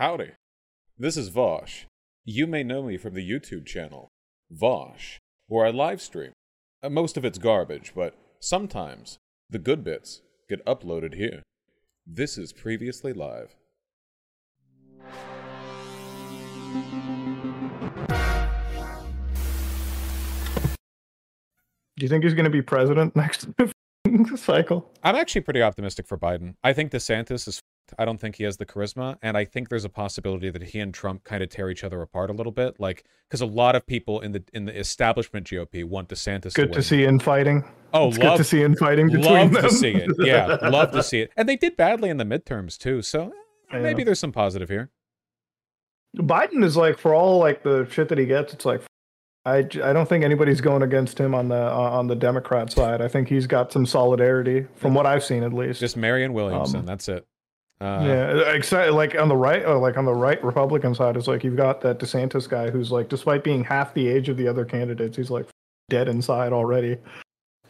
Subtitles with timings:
[0.00, 0.30] Howdy.
[0.96, 1.84] This is Vaush.
[2.24, 4.08] You may know me from the YouTube channel,
[4.50, 6.32] Vaush, where I live stream.
[6.82, 9.18] Uh, most of it's garbage, but sometimes
[9.50, 11.42] the good bits get uploaded here.
[12.06, 13.54] This is Previously Live.
[21.98, 23.48] Do you think he's going to be president next
[24.36, 24.90] cycle?
[25.02, 26.54] I'm actually pretty optimistic for Biden.
[26.64, 27.60] I think DeSantis is.
[27.98, 30.78] I don't think he has the charisma, and I think there's a possibility that he
[30.78, 32.78] and Trump kind of tear each other apart a little bit.
[32.78, 36.54] Like, because a lot of people in the in the establishment GOP want DeSantis.
[36.54, 37.64] Good to, to see infighting.
[37.92, 39.62] Oh, it's love, good to see infighting between love them.
[39.62, 40.10] Love to see it.
[40.18, 41.32] Yeah, love to see it.
[41.36, 43.32] And they did badly in the midterms too, so
[43.72, 44.90] eh, maybe there's some positive here.
[46.16, 48.82] Biden is like for all like the shit that he gets, it's like
[49.46, 53.00] I, I don't think anybody's going against him on the uh, on the Democrat side.
[53.00, 55.80] I think he's got some solidarity from what I've seen at least.
[55.80, 56.80] Just Marianne Williamson.
[56.80, 57.26] Um, that's it.
[57.80, 61.26] Uh, yeah, except like on the right, or like on the right Republican side, it's
[61.26, 64.46] like you've got that DeSantis guy who's like, despite being half the age of the
[64.46, 65.46] other candidates, he's like
[65.88, 66.98] dead inside already.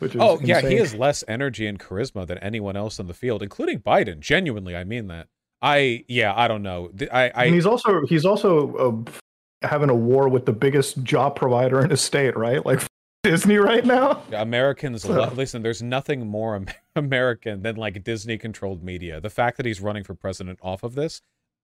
[0.01, 3.15] Which is Oh yeah, he has less energy and charisma than anyone else in the
[3.15, 4.19] field, including Biden.
[4.19, 5.29] Genuinely, I mean that.
[5.63, 6.89] I yeah, I don't know.
[6.89, 11.37] Th- I and he's also he's also uh, having a war with the biggest job
[11.37, 12.65] provider in his state, right?
[12.65, 12.81] Like
[13.23, 14.23] Disney right now.
[14.33, 15.63] Americans So- lo- listen.
[15.63, 16.65] There's nothing more
[16.97, 19.21] American than like Disney-controlled media.
[19.21, 21.21] The fact that he's running for president off of this,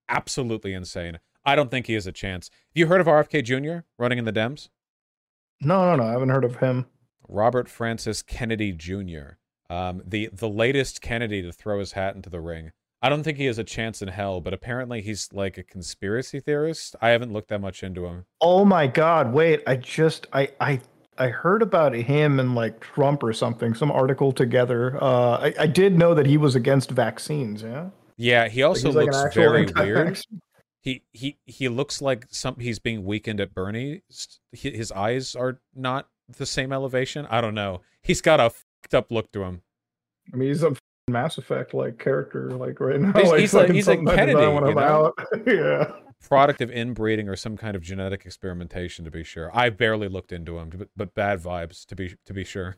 [0.07, 1.19] absolutely insane.
[1.45, 2.49] I don't think he has a chance.
[2.49, 3.85] Have you heard of RFK Jr.
[3.97, 4.69] running in the Dems?
[5.61, 6.03] No, no, no.
[6.03, 6.85] I haven't heard of him.
[7.27, 9.37] Robert Francis Kennedy Jr.,
[9.69, 12.71] um, the the latest Kennedy to throw his hat into the ring.
[13.01, 16.39] I don't think he has a chance in hell, but apparently he's like a conspiracy
[16.39, 16.95] theorist.
[17.01, 18.25] I haven't looked that much into him.
[18.39, 19.33] Oh my God!
[19.33, 20.79] Wait, I just I I
[21.17, 23.73] I heard about him and like Trump or something.
[23.73, 24.97] Some article together.
[25.01, 27.63] Uh, I I did know that he was against vaccines.
[27.63, 27.89] Yeah.
[28.17, 30.19] Yeah, he also like looks actual very weird.
[30.81, 34.03] He he he looks like some he's being Weekend at Bernie.
[34.53, 36.07] His eyes are not
[36.37, 37.27] the same elevation.
[37.29, 37.81] I don't know.
[38.01, 39.63] He's got a fucked up look to him.
[40.33, 40.77] I mean, he's a
[41.09, 43.11] Mass Effect like character like right now.
[43.11, 45.13] He's- like, he's like, he's I did Kennedy, want you know?
[45.45, 45.91] yeah.
[46.25, 49.49] Product of inbreeding or some kind of genetic experimentation, to be sure.
[49.53, 52.77] I barely looked into him, but, but bad vibes, to be to be sure.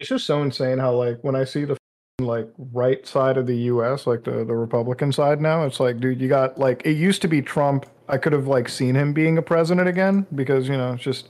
[0.00, 1.76] It's just so insane how like when I see the
[2.20, 4.06] like right side of the U.S.
[4.06, 7.28] like the the Republican side now, it's like, dude, you got like it used to
[7.28, 7.86] be Trump.
[8.08, 11.28] I could have like seen him being a president again because you know it's just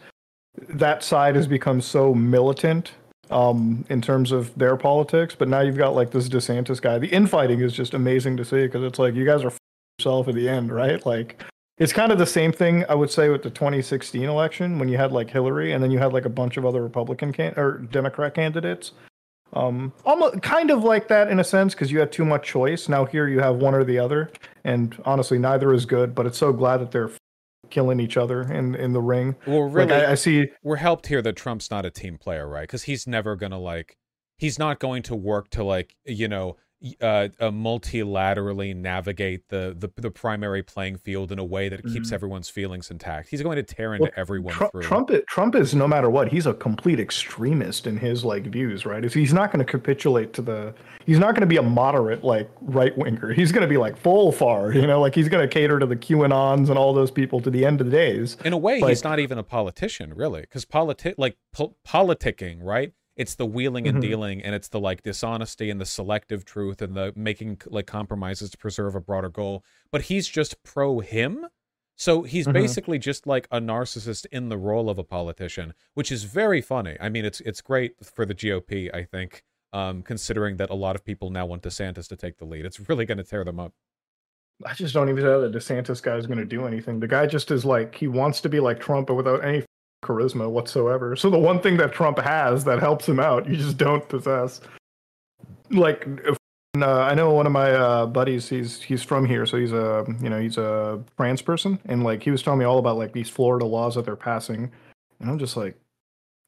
[0.69, 2.93] that side has become so militant
[3.31, 5.35] um in terms of their politics.
[5.35, 6.99] But now you've got like this DeSantis guy.
[6.99, 9.53] The infighting is just amazing to see because it's like you guys are
[9.99, 11.05] yourself at the end, right?
[11.05, 11.43] Like.
[11.77, 14.97] It's kind of the same thing I would say with the 2016 election when you
[14.97, 17.79] had like Hillary and then you had like a bunch of other Republican can- or
[17.79, 18.93] Democrat candidates.
[19.55, 22.89] Um, almost kind of like that in a sense because you had too much choice.
[22.89, 24.31] Now here you have one or the other,
[24.63, 26.15] and honestly, neither is good.
[26.15, 27.19] But it's so glad that they're f-
[27.71, 29.35] killing each other in in the ring.
[29.45, 30.47] Well, really, Like I, I see.
[30.63, 32.63] we're helped here that Trump's not a team player, right?
[32.69, 33.97] Because he's never gonna like,
[34.39, 36.57] he's not going to work to like, you know,
[37.01, 42.11] uh, uh multilaterally navigate the, the the primary playing field in a way that keeps
[42.11, 42.15] Mhm.
[42.15, 43.29] everyone's feelings intact.
[43.31, 44.83] He's going to tear into Well, everyone Trump, through.
[44.83, 46.29] Trump, Trump is no matter what.
[46.29, 49.03] He's a complete extremist in his like views, right?
[49.13, 50.75] He's not going to capitulate to the.
[51.07, 53.33] He's not going to be a moderate like right winger.
[53.33, 55.87] He's going to be like full far, you know, like he's going to cater to
[55.87, 58.37] the QAnons and all those people to the end of the days.
[58.45, 62.59] in a way, like- he's not even a politician, really, because politi- like po- politicking,
[62.63, 62.93] right?
[63.17, 64.03] It's the wheeling and Mhm.
[64.03, 68.51] dealing, and it's the like dishonesty and the selective truth and the making like compromises
[68.51, 69.65] to preserve a broader goal.
[69.93, 71.47] But he's just pro him.
[71.97, 72.53] So he's Mhm.
[72.55, 76.97] basically just like a narcissist in the role of a politician, which is very funny.
[77.01, 80.97] I mean, it's it's great for the GOP, I think, um, considering that a lot
[80.97, 82.65] of people now want DeSantis to take the lead.
[82.67, 83.75] It's really going to tear them up.
[84.65, 86.99] I just don't even know that DeSantis guy is going to do anything.
[87.01, 89.65] The guy just is like he wants to be like Trump, but without any
[90.05, 91.17] charisma whatsoever.
[91.17, 94.61] So the one thing that Trump has that helps him out, you just don't possess.
[95.71, 96.37] Like, if,
[96.81, 98.49] uh, I know one of my uh, buddies.
[98.49, 102.23] He's he's from here, so he's a you know he's a trans person, and like
[102.23, 104.71] he was telling me all about like these Florida laws that they're passing,
[105.21, 105.77] and I'm just like.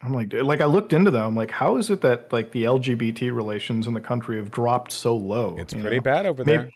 [0.02, 1.34] I'm like, like I looked into them.
[1.34, 5.16] Like, how is it that like the LGBT relations in the country have dropped so
[5.16, 5.56] low?
[5.58, 6.02] It's pretty know?
[6.02, 6.70] bad over Maybe- there.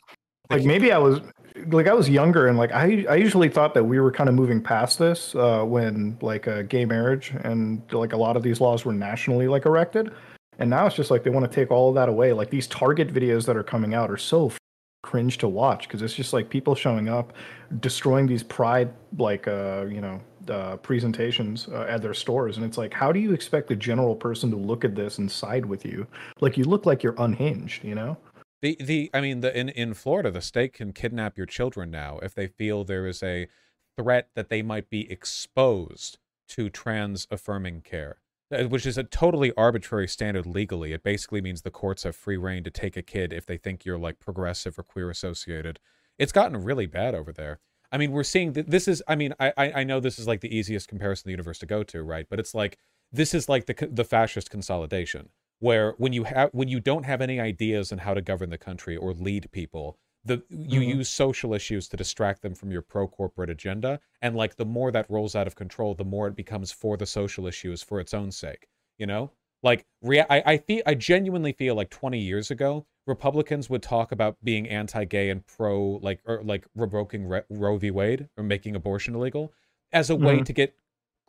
[0.50, 1.20] Like maybe I was
[1.68, 4.34] like I was younger and like I I usually thought that we were kind of
[4.34, 8.60] moving past this uh, when like uh, gay marriage and like a lot of these
[8.60, 10.12] laws were nationally like erected,
[10.58, 12.32] and now it's just like they want to take all of that away.
[12.32, 14.58] Like these Target videos that are coming out are so f-
[15.02, 17.32] cringe to watch because it's just like people showing up,
[17.80, 22.78] destroying these pride like uh you know uh, presentations uh, at their stores, and it's
[22.78, 25.84] like how do you expect the general person to look at this and side with
[25.84, 26.06] you?
[26.40, 28.16] Like you look like you're unhinged, you know.
[28.62, 32.18] The the I mean the in in Florida the state can kidnap your children now
[32.18, 33.48] if they feel there is a
[33.96, 36.18] threat that they might be exposed
[36.48, 38.20] to trans affirming care,
[38.52, 40.92] uh, which is a totally arbitrary standard legally.
[40.92, 43.84] It basically means the courts have free reign to take a kid if they think
[43.84, 45.78] you're like progressive or queer associated.
[46.18, 47.60] It's gotten really bad over there.
[47.92, 49.02] I mean, we're seeing that this is.
[49.08, 51.66] I mean, I I know this is like the easiest comparison in the universe to
[51.66, 52.26] go to, right?
[52.28, 52.78] But it's like
[53.10, 55.30] this is like the the fascist consolidation
[55.60, 58.58] where when you have when you don't have any ideas on how to govern the
[58.58, 60.98] country or lead people the you mm-hmm.
[60.98, 64.90] use social issues to distract them from your pro corporate agenda and like the more
[64.90, 68.12] that rolls out of control the more it becomes for the social issues for its
[68.12, 68.66] own sake
[68.98, 69.30] you know
[69.62, 74.12] like rea- I, I feel i genuinely feel like 20 years ago republicans would talk
[74.12, 78.76] about being anti-gay and pro like or like revoking Re- roe v wade or making
[78.76, 79.52] abortion illegal
[79.92, 80.44] as a way mm-hmm.
[80.44, 80.76] to get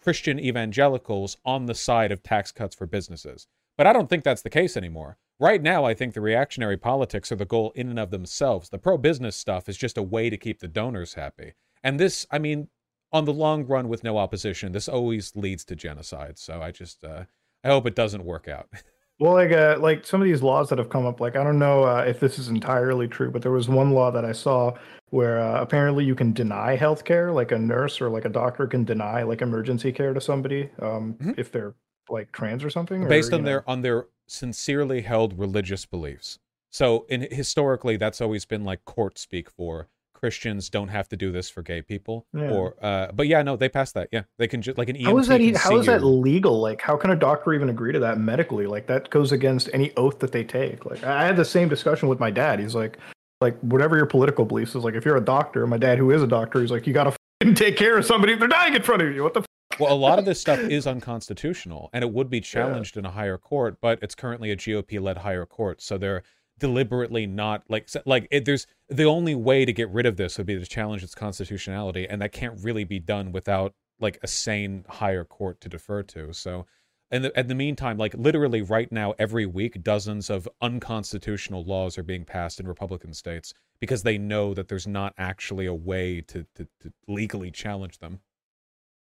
[0.01, 3.47] christian evangelicals on the side of tax cuts for businesses
[3.81, 5.17] but I don't think that's the case anymore.
[5.39, 8.69] Right now, I think the reactionary politics are the goal in and of themselves.
[8.69, 11.53] The pro business stuff is just a way to keep the donors happy.
[11.83, 12.67] And this, I mean,
[13.11, 16.37] on the long run with no opposition, this always leads to genocide.
[16.37, 17.23] So I just, uh,
[17.63, 18.69] I hope it doesn't work out.
[19.19, 21.59] Well, like uh, like some of these laws that have come up, like I don't
[21.59, 24.73] know uh, if this is entirely true, but there was one law that I saw
[25.11, 28.65] where uh, apparently you can deny health care, like a nurse or like a doctor
[28.65, 31.33] can deny like emergency care to somebody um, mm-hmm.
[31.37, 31.75] if they're
[32.11, 33.45] like trans or something based or, on know?
[33.45, 36.39] their on their sincerely held religious beliefs.
[36.69, 39.87] So in historically that's always been like court speak for.
[40.13, 42.51] Christians don't have to do this for gay people yeah.
[42.51, 44.07] or uh but yeah no they passed that.
[44.11, 46.61] Yeah they can just like an EMT how is that how is that legal?
[46.61, 48.67] Like how can a doctor even agree to that medically?
[48.67, 50.85] Like that goes against any oath that they take.
[50.85, 52.59] Like i had the same discussion with my dad.
[52.59, 52.99] He's like
[53.41, 56.21] like whatever your political beliefs is like if you're a doctor my dad who is
[56.21, 57.15] a doctor he's like you gotta
[57.55, 59.23] take care of somebody if they're dying in front of you.
[59.23, 59.43] What the
[59.81, 63.01] well, a lot of this stuff is unconstitutional, and it would be challenged yeah.
[63.01, 66.23] in a higher court, but it's currently a GOP-led higher court, so they're
[66.59, 70.45] deliberately not like like it, there's the only way to get rid of this would
[70.45, 74.85] be to challenge its constitutionality, and that can't really be done without like a sane
[74.87, 76.33] higher court to defer to.
[76.33, 76.65] So,
[77.11, 81.97] in the, in the meantime, like literally right now, every week, dozens of unconstitutional laws
[81.97, 86.21] are being passed in Republican states because they know that there's not actually a way
[86.21, 88.19] to, to, to legally challenge them.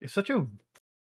[0.01, 0.45] It's such a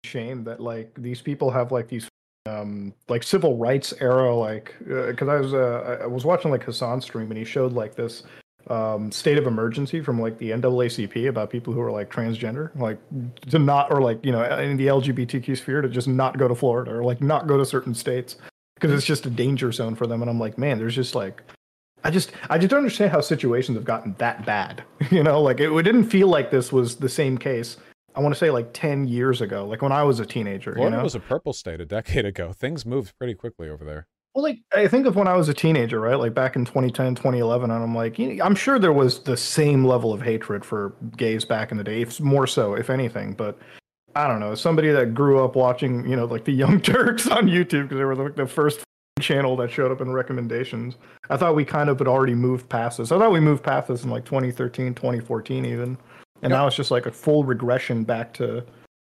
[0.03, 2.07] shame that like these people have like these
[2.45, 6.65] um like civil rights era like because uh, I was uh, I was watching like
[6.65, 8.23] Hasan stream and he showed like this
[8.67, 12.97] um state of emergency from like the NAACP about people who are like transgender like
[13.49, 16.55] to not or like you know in the LGBTQ sphere to just not go to
[16.55, 18.35] Florida or like not go to certain states
[18.75, 20.21] because it's just a danger zone for them.
[20.21, 21.41] And I'm like man there's just like
[22.03, 25.41] I just I just don't understand how situations have gotten that bad you know?
[25.41, 27.77] Like it, it didn't feel like this was the same case
[28.15, 30.73] I want to say like 10 years ago, like when I was a teenager.
[30.73, 31.03] Florida you know?
[31.03, 32.53] was a purple state a decade ago.
[32.53, 34.07] Things moved pretty quickly over there.
[34.33, 36.17] Well, like I think of when I was a teenager, right?
[36.17, 39.37] Like back in 2010, 2011, and I'm like, you know, I'm sure there was the
[39.37, 43.33] same level of hatred for gays back in the day, if more so, if anything.
[43.33, 43.59] But
[44.15, 47.47] I don't know, somebody that grew up watching, you know, like the Young Turks on
[47.47, 48.83] YouTube because they were like the first
[49.19, 50.95] channel that showed up in recommendations.
[51.29, 53.11] I thought we kind of had already moved past this.
[53.11, 55.97] I thought we moved past this in like 2013, 2014, even
[56.43, 56.59] and yep.
[56.59, 58.65] now it's just like a full regression back to.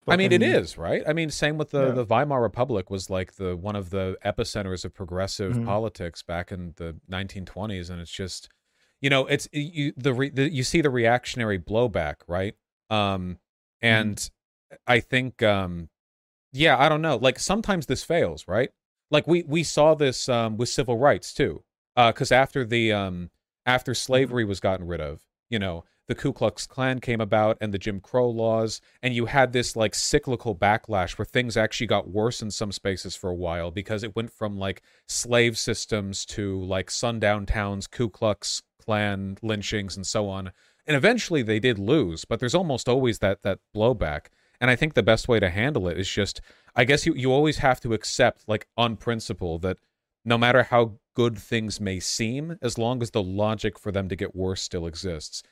[0.08, 1.02] I mean, it is right.
[1.04, 1.92] I mean, same with the yeah.
[1.92, 5.64] the Weimar Republic was like the one of the epicenters of progressive mm-hmm.
[5.64, 8.48] politics back in the 1920s, and it's just,
[9.00, 12.54] you know, it's you the, re, the you see the reactionary blowback, right?
[12.88, 13.38] Um,
[13.82, 14.76] and mm-hmm.
[14.86, 15.88] I think, um,
[16.52, 17.16] yeah, I don't know.
[17.16, 18.70] Like sometimes this fails, right?
[19.10, 21.64] Like we we saw this um with civil rights too,
[21.96, 23.30] because uh, after the um
[23.66, 23.96] after mm-hmm.
[23.96, 27.78] slavery was gotten rid of, you know the Ku Klux Klan came about and the
[27.78, 32.40] Jim Crow laws, and you had this like cyclical backlash where things actually got worse
[32.40, 36.90] in some spaces for a while because it went from like slave systems to like
[36.90, 40.52] sundown towns, Ku Klux Klan lynchings, and so on.
[40.86, 44.26] And eventually they did lose, but there's almost always that that blowback.
[44.60, 46.40] And I think the best way to handle it is just,
[46.74, 49.78] I guess you you always have to accept like on principle that
[50.24, 54.16] no matter how good things may seem, as long as the logic for them to
[54.16, 55.42] get worse still exists,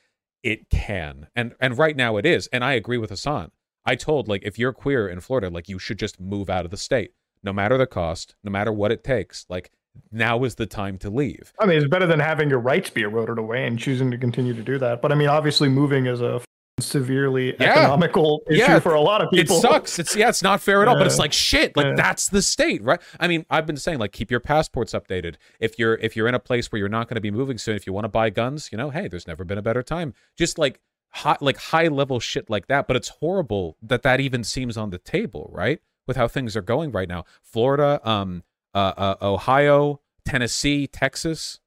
[0.45, 1.27] it can.
[1.35, 2.47] And and right now it is.
[2.53, 3.51] And I agree with Hasan.
[3.85, 6.71] I told like if you're queer in Florida, like you should just move out of
[6.71, 7.11] the state.
[7.43, 9.45] No matter the cost, no matter what it takes.
[9.49, 9.71] Like
[10.11, 11.51] now is the time to leave.
[11.59, 14.53] I mean, it's better than having your rights be eroded away and choosing to continue
[14.53, 15.01] to do that.
[15.01, 16.41] But I mean, obviously moving is a
[16.79, 17.71] severely yeah.
[17.71, 18.79] economical issue yeah.
[18.79, 19.57] for a lot of people.
[19.57, 19.99] It sucks.
[19.99, 20.97] It's yeah, it's not fair at all.
[20.97, 21.75] But it's like shit.
[21.77, 22.99] Like that's the state, right?
[23.19, 25.35] I mean, I've been saying like keep your passports updated.
[25.59, 27.75] If you're if you're in a place where you're not going to be moving soon,
[27.75, 30.13] if you want to buy guns, you know, hey, there's never been a better time.
[30.37, 32.87] Just like high like high level shit like that.
[32.87, 35.79] But it's horrible that that even seems on the table, right?
[36.07, 38.43] With how things are going right now, Florida, um,
[38.75, 41.59] uh, uh Ohio, Tennessee, Texas,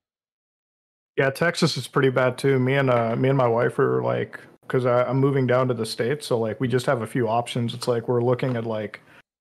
[1.16, 2.58] Yeah, Texas is pretty bad too.
[2.58, 4.38] Me and uh, me and my wife are like,
[4.68, 7.74] because I'm moving down to the states, so like we just have a few options.
[7.74, 9.00] It's like we're looking at like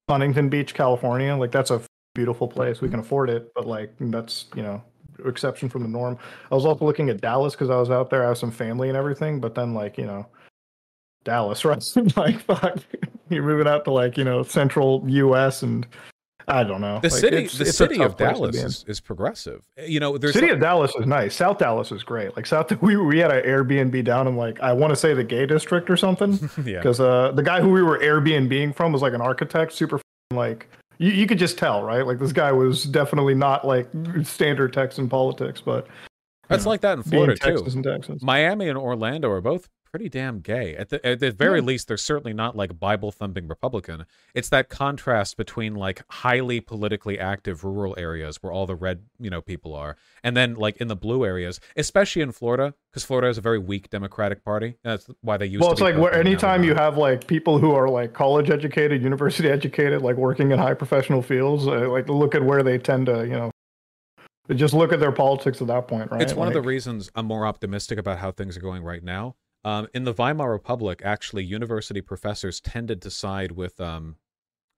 [0.10, 1.36] Huntington Beach, California.
[1.36, 1.82] Like that's a
[2.16, 2.82] beautiful place.
[2.82, 4.82] We can afford it, but like that's you know
[5.26, 6.18] exception from the norm.
[6.52, 8.24] I was also looking at Dallas because I was out there.
[8.24, 10.26] I have some family and everything, but then like you know
[11.24, 11.84] Dallas, right?
[12.18, 12.80] like fuck,
[13.30, 15.62] you're moving out to like you know central U.S.
[15.62, 15.86] and
[16.50, 17.00] I don't know.
[17.02, 19.62] The Like, city, it's- the it's city of Dallas is, is progressive.
[19.86, 21.36] You know, there's City like- of Dallas is nice.
[21.36, 22.36] South Dallas is great.
[22.38, 25.24] Like South, we we had an Airbnb down in like I want to say the
[25.26, 26.40] gay district or something.
[26.66, 26.78] yeah.
[26.78, 30.00] Because uh, the guy who we were Airbnbing from was like an architect, super
[30.32, 30.68] like
[31.00, 32.06] you, you could just tell, right?
[32.08, 33.88] Like this guy was definitely not like
[34.24, 35.88] standard Texan politics, but
[36.48, 37.50] That's know, like that in Florida too.
[37.52, 38.22] Texas and Texas.
[38.24, 40.76] Miami and Orlando are both pretty damn gay.
[40.76, 41.66] At the at the very Yeah.
[41.66, 44.06] least, they're certainly not like Bible thumping Republican.
[44.36, 49.32] It's that contrast between like highly politically active rural areas where all the red you
[49.32, 53.28] know people are, and then like in the blue areas, especially in Florida, because Florida
[53.28, 54.78] is a very weak Democratic Party.
[54.84, 55.62] That's why they used.
[55.62, 58.52] Well, to it's be like where anytime you have like people who are like college
[58.52, 62.78] educated, university educated, like working in high professional fields, uh, like look at where they
[62.78, 63.52] tend to, you know,
[64.54, 66.22] just look at their politics at that point, right?
[66.22, 69.36] It's one of the reasons I'm more optimistic about how things are going right now.
[69.68, 74.16] Um, in the Weimar Republic, actually, university professors tended to side with um,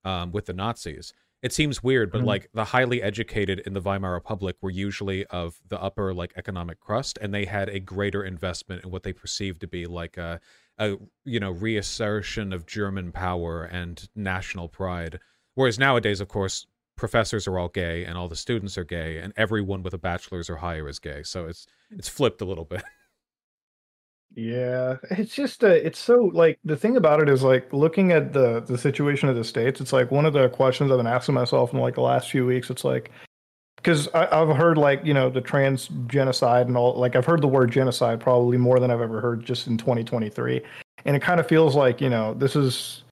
[0.04, 1.14] um, with the Nazis.
[1.44, 2.26] It seems weird, but Mhm.
[2.26, 6.80] like the highly educated in the Weimar Republic were usually of the upper like economic
[6.80, 10.40] crust, and they had a greater investment in what they perceived to be like a,
[10.80, 15.20] a you know reassertion of German power and national pride.
[15.54, 16.66] Whereas nowadays, of course,
[16.96, 20.50] professors are all gay and all the students are gay, and everyone with a bachelor's
[20.50, 21.22] or higher is gay.
[21.24, 22.84] So it's it's flipped a little bit.
[24.36, 28.32] Yeah, it's just uh, it's so like the thing about it is like looking at
[28.32, 29.82] the the situation of the states.
[29.82, 32.46] It's like one of the questions I've been asking myself in like the last few
[32.46, 32.70] weeks.
[32.70, 33.12] It's like
[33.78, 36.94] because I've heard like you know the trans genocide and all.
[36.96, 40.62] Like I've heard the word genocide probably more than I've ever heard just in 2023,
[41.06, 43.04] and it kind of feels like you know this is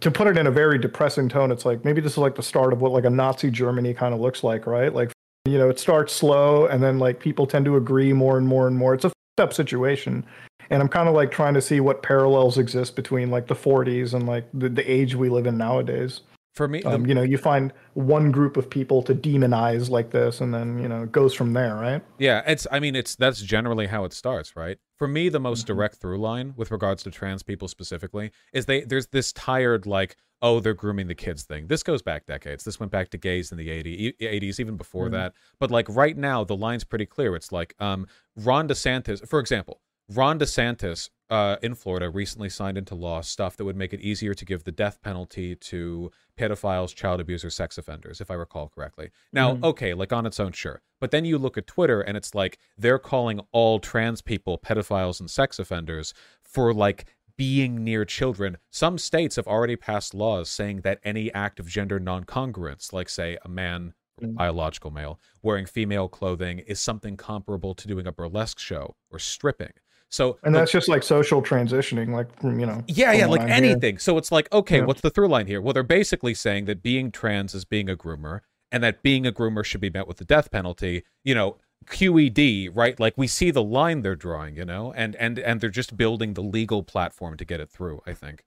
[0.00, 1.52] to put it in a very depressing tone.
[1.52, 4.12] It's like maybe this is like the start of what like a Nazi Germany kind
[4.12, 4.92] of looks like, right?
[4.92, 5.12] Like
[5.46, 8.66] you know it starts slow and then like people tend to agree more and more
[8.66, 8.94] and more.
[8.94, 10.24] It's a up situation.
[10.72, 14.14] And i'm kind of like trying to see what parallels exist between like the 40s
[14.14, 16.20] and like the, the age we live in nowadays
[16.54, 20.10] For me, the- um, you know you find one group of people to demonize like
[20.10, 23.14] this and then you know it goes from there right Yeah, it's I mean it's
[23.16, 24.78] that's generally how it starts, right?
[24.96, 25.66] For me the most Mhm.
[25.68, 30.16] direct through line with regards to trans people specifically is they there's this tired like
[30.42, 31.66] oh they're grooming the kids thing.
[31.68, 32.64] This goes back decades.
[32.64, 35.12] This went back to gays in the 80, 80s even before Mhm.
[35.12, 35.34] that.
[35.60, 37.36] But like right now the line's pretty clear.
[37.36, 39.80] It's like um Ron DeSantis, for example,
[40.12, 44.34] Ron DeSantis uh, in Florida recently signed into law stuff that would make it easier
[44.34, 49.10] to give the death penalty to pedophiles, child abusers, sex offenders, if I recall correctly.
[49.32, 49.64] Now, Mhm.
[49.64, 50.82] okay, like on its own, sure.
[50.98, 55.20] But then you look at Twitter and it's like they're calling all trans people pedophiles
[55.20, 56.12] and sex offenders
[56.42, 58.58] for like being near children.
[58.70, 63.38] Some states have already passed laws saying that any act of gender non-congruence, like say
[63.44, 64.34] a man Mm.
[64.34, 69.72] biological male wearing female clothing is something comparable to doing a burlesque show or stripping.
[70.10, 73.98] So and that's just like social transitioning like from, you know yeah, yeah, like anything.
[73.98, 74.84] So it's like, okay, Yeah.
[74.84, 75.60] what's the through line here?
[75.60, 78.40] Well, they're basically saying that being trans is being a groomer
[78.72, 81.04] and that being a groomer should be met with the death penalty.
[81.24, 82.98] You know, QED, right?
[82.98, 86.34] Like we see the line they're drawing, you know, and and and they're just building
[86.34, 88.44] the legal platform to get it through, I think.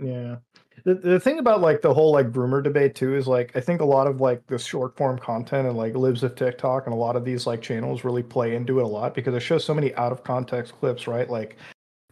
[0.00, 0.36] Yeah.
[0.84, 3.80] The the thing about like the whole like groomer debate too is like I think
[3.80, 6.98] a lot of like the short form content and like lives of TikTok and a
[6.98, 9.74] lot of these like channels really play into it a lot because it shows so
[9.74, 11.28] many out of context clips, right?
[11.28, 11.56] Like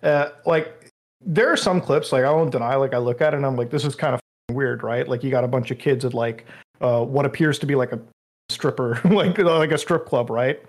[0.02, 3.38] uh like there are some clips like I won't deny like I look at it
[3.38, 4.20] and I'm like this is kind of
[4.54, 5.08] weird, right?
[5.08, 6.46] Like you got a bunch of kids at like
[6.80, 8.00] uh what appears to be like a
[8.50, 10.60] stripper like like a strip club, right?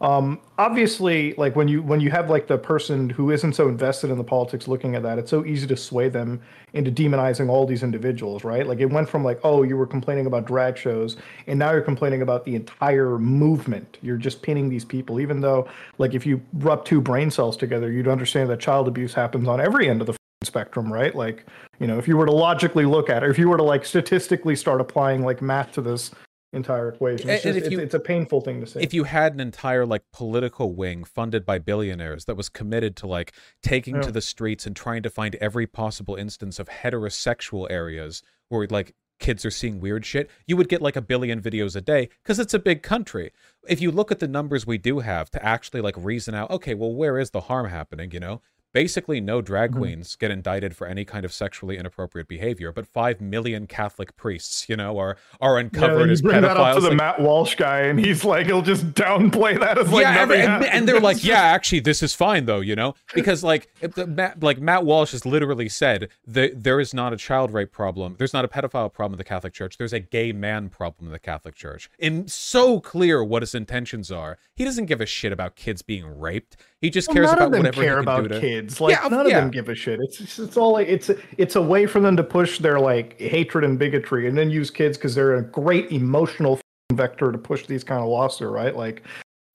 [0.00, 4.10] Um obviously like when you when you have like the person who isn't so invested
[4.10, 6.40] in the politics looking at that it's so easy to sway them
[6.72, 8.66] into demonizing all these individuals right?
[8.66, 11.16] Like it went from like oh you were complaining about drag shows
[11.46, 13.98] and now you're complaining about the entire movement.
[14.00, 17.92] You're just pinning these people even though like if you rub two brain cells together
[17.92, 21.14] you'd understand that child abuse happens on every end of the spectrum right?
[21.14, 21.44] Like
[21.78, 23.84] you know if you were to logically look at it if you were to like
[23.84, 26.10] statistically start applying like math to this
[26.52, 29.32] entire equation it's, just, it's, you- it's a painful thing to say If you had
[29.34, 34.02] an entire like political wing funded by billionaires that was committed to like taking Yeah.
[34.02, 38.94] to the streets and trying to find every possible instance of heterosexual areas where like
[39.20, 42.38] kids are seeing weird shit, you would get like a billion videos a day because
[42.38, 43.30] it's a big country.
[43.68, 46.74] If you look at the numbers we do have to actually like reason out, okay,
[46.74, 48.10] well, where is the harm happening?
[48.12, 49.76] You know, basically no drag Mhm.
[49.78, 54.68] queens get indicted for any kind of sexually inappropriate behavior, but five million Catholic priests,
[54.68, 57.54] you know, are are uncovered you as bring that up to the like- Matt Walsh
[57.56, 61.00] guy, and he's like, he'll just downplay that as like yeah, every- and, and they're
[61.00, 64.60] like, yeah, actually, this is fine though, you know, because like, if the, Matt, like
[64.60, 68.44] Matt Walsh has literally said that there is not a child rape problem, there's not
[68.44, 71.54] a pedophile problem in the Catholic Church, there's a gay man problem in the Catholic
[71.54, 74.38] Church, and so clear what his intentions are.
[74.54, 76.56] He doesn't give a shit about kids being raped.
[76.80, 78.40] He just Well, cares about whatever care he can about do to.
[78.40, 78.80] kids.
[78.80, 80.00] Like Yeah, none of them give a shit.
[80.02, 83.20] It's it's, it's all like, it's it's a way for them to push their like
[83.20, 86.58] hatred and bigotry, and then use kids because they're a great emotional
[86.92, 88.50] vector to push these kind of laws through.
[88.50, 88.74] Right?
[88.74, 89.02] Like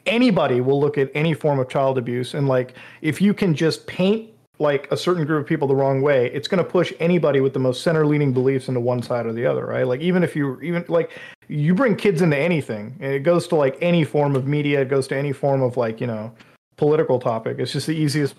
[0.05, 3.87] anybody will look at any form of child abuse, and like if you can just
[3.87, 4.29] paint
[4.59, 7.51] like a certain group of people the wrong way, it's going to push anybody with
[7.51, 9.85] the most center leaning beliefs into one side or the other, right?
[9.85, 11.11] Like even if you even like
[11.47, 14.89] you bring kids into anything, and it goes to like any form of media, it
[14.89, 16.31] goes to any form of like you know
[16.77, 17.57] political topic.
[17.59, 18.35] It's just the easiest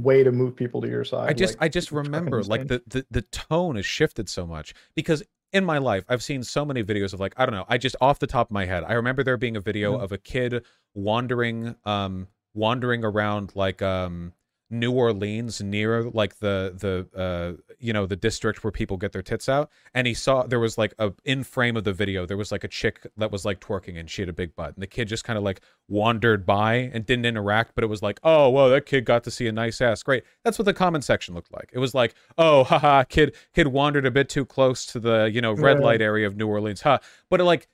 [0.00, 1.30] way to move people to your side.
[1.30, 4.74] I just like, I just remember like the, the the tone has shifted so much
[4.94, 7.78] because in my life I've seen so many videos of like I don't know I
[7.78, 10.02] just off the top of my head I remember there being a video Mhm.
[10.02, 14.32] of a kid wandering um wandering around like um
[14.70, 19.22] New Orleans near like the the uh you know the district where people get their
[19.22, 22.36] tits out and he saw there was like a in frame of the video there
[22.36, 24.82] was like a chick that was like twerking and she had a big butt and
[24.82, 28.20] the kid just kind of like wandered by and didn't interact but it was like
[28.24, 30.02] oh whoa that kid got to see a nice ass.
[30.02, 30.24] Great.
[30.44, 31.70] That's what the comment section looked like.
[31.72, 35.40] It was like oh haha kid kid wandered a bit too close to the you
[35.40, 35.84] know red Yeah.
[35.84, 36.98] light area of New Orleans huh?
[37.30, 37.68] But it, like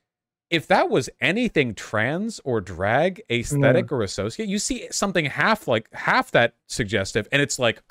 [0.51, 5.93] if that was anything trans or drag aesthetic or associate you see something half like
[5.93, 7.83] half that suggestive and it's like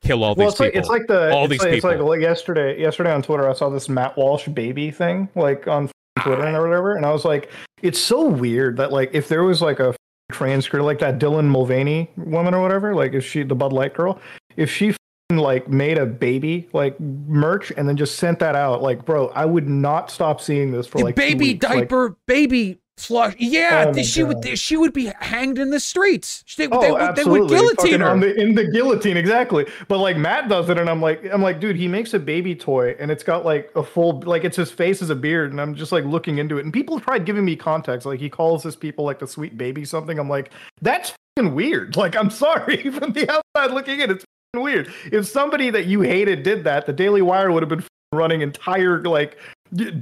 [0.00, 0.80] kill all well, these it's like people.
[0.80, 2.80] it's like the All it's these like, It's like, yesterday.
[2.80, 6.22] Yesterday on Twitter, I saw this Matt Walsh baby thing like on ah.
[6.22, 7.50] Twitter and whatever, and I was like,
[7.82, 9.94] it's so weird that like if there was like a
[10.32, 13.94] trans girl like that Dylan Mulvaney woman or whatever, like if she the Bud Light
[13.94, 14.20] girl,
[14.56, 14.94] if she
[15.38, 19.44] like made a baby like merch and then just sent that out, like bro, I
[19.44, 21.64] would not stop seeing this for like baby weeks.
[21.64, 23.34] Like, diaper, baby flush.
[23.38, 26.44] Yeah, Oh she would she would be hanged in the streets.
[26.56, 28.08] They, Oh, they, would, they would guillotine her.
[28.08, 29.66] on the, in the guillotine, exactly.
[29.88, 32.54] But like Matt does it, and I'm like, I'm like, dude, he makes a baby
[32.54, 35.60] toy, and it's got like a full, like it's his face as a beard, and
[35.60, 38.62] I'm just like looking into it, and people tried giving me context, like he calls
[38.62, 40.18] his people like the sweet baby something.
[40.18, 41.96] I'm like, that's weird.
[42.00, 44.92] Like, I'm sorry from the outside looking in, it's weird.
[45.12, 49.00] If somebody that you hated did that, the Daily Wire would have been running entire
[49.02, 49.38] like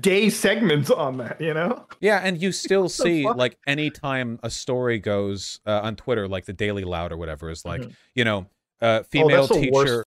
[0.01, 1.85] day segments on that, you know?
[2.01, 3.37] yeah, and you still see fuck?
[3.37, 7.65] like anytime a story goes uh, on Twitter, like the Daily Loud or whatever, is
[7.65, 7.85] like
[8.15, 8.47] you know,
[8.81, 9.75] uh, female Mm-hmm.
[9.75, 10.05] oh, teacher.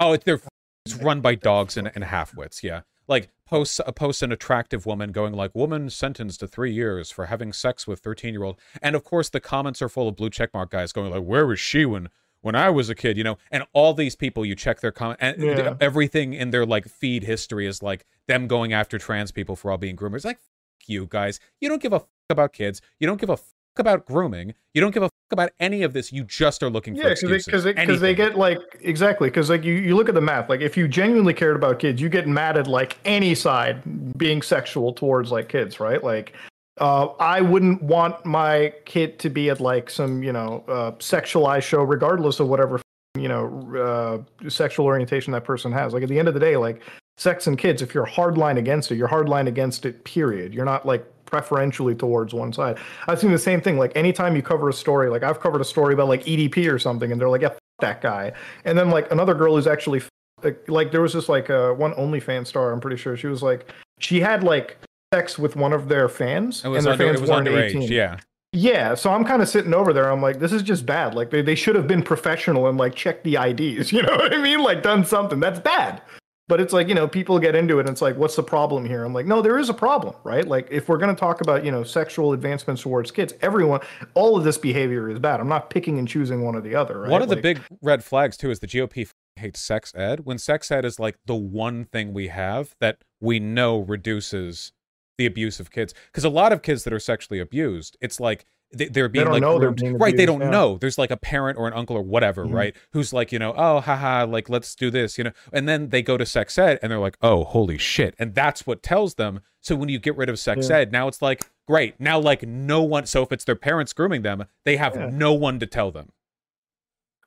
[0.00, 0.40] Oh, it's they're
[0.86, 2.62] it's run by dogs and, and halfwits.
[2.62, 7.10] Yeah, like posts uh, posts an attractive woman going like woman sentenced to three years
[7.10, 10.16] for having sex with thirteen year old, and of course the comments are full of
[10.16, 12.08] blue checkmark guys going like where was she when
[12.42, 15.18] when I was a kid, you know, and all these people you check their comment
[15.20, 15.74] and Yeah.
[15.80, 19.78] everything in their like feed history is like them going after trans people for all
[19.78, 20.24] being groomers.
[20.24, 23.36] Like fuck you guys, you don't give a fuck about kids, you don't give a
[23.36, 23.46] fuck
[23.78, 26.12] about grooming, you don't give a fuck about any of this.
[26.12, 27.52] You just are looking for Yeah, because they, excuses.
[27.52, 28.16] cause they, they Anything.
[28.16, 31.34] get like exactly because like you, you look at the math like if you genuinely
[31.34, 35.80] cared about kids you get mad at like any side being sexual towards like kids
[35.80, 36.34] right like
[36.80, 41.62] uh, I wouldn't want my kid to be at like some you know uh, sexualized
[41.62, 42.80] show regardless of whatever
[43.16, 45.92] you know uh, sexual orientation that person has.
[45.92, 46.82] Like at the end of the day like
[47.16, 50.54] sex and kids if you're hardline against it you're hardline against it period.
[50.54, 52.78] You're not like preferentially towards one side.
[53.06, 53.78] I've seen the same thing.
[53.78, 56.78] Like anytime you cover a story like i've covered a story about like edp or
[56.78, 58.32] something and they're like yeah that guy.
[58.64, 60.02] And then like another girl who's actually
[60.42, 63.16] like, like there was this like uh, one OnlyFans star i'm pretty sure.
[63.16, 64.78] She was like she had like
[65.12, 67.82] sex with one of their fans and their under, fans it was weren't underage, 18
[67.82, 68.18] yeah.
[68.52, 70.10] yeah, so I'm kind of sitting over there.
[70.10, 71.14] I'm like, this is just bad.
[71.14, 73.92] Like they, they should have been professional and like checked the IDs.
[73.98, 74.60] You know what I mean?
[74.60, 75.40] Like done something.
[75.40, 76.02] That's bad.
[76.46, 78.86] But it's like, you know, people get into it and it's like, what's the problem
[78.86, 79.04] here?
[79.04, 80.46] I'm like, no, there is a problem, right?
[80.46, 83.80] Like if we're gonna talk about, you know, sexual advancements towards kids, everyone
[84.14, 85.40] all of this behavior is bad.
[85.40, 87.10] I'm not picking and choosing one or the other, right?
[87.10, 90.20] One of the Like, big red flags too is the GOP f- hates sex ed.
[90.24, 94.72] When sex ed is like the one thing we have that we know reduces
[95.18, 98.46] the abuse of kids, because a lot of kids that are sexually abused, it's like
[98.72, 100.16] they, they're being don't like know they're groomed- being right.
[100.16, 100.50] They don't yeah.
[100.50, 100.78] know.
[100.78, 102.52] There's like a parent or an uncle or whatever, Mhm.
[102.54, 102.76] right?
[102.92, 106.02] Who's like, you know, oh, haha, like let's do this, you know, and then they
[106.02, 109.40] go to sex ed and they're like, oh, holy shit, and that's what tells them.
[109.60, 110.76] So when you get rid of sex Yeah.
[110.78, 111.98] ed, now it's like great.
[111.98, 113.06] Now like no one.
[113.06, 115.10] So if it's their parents grooming them, they have Yeah.
[115.12, 116.10] no one to tell them.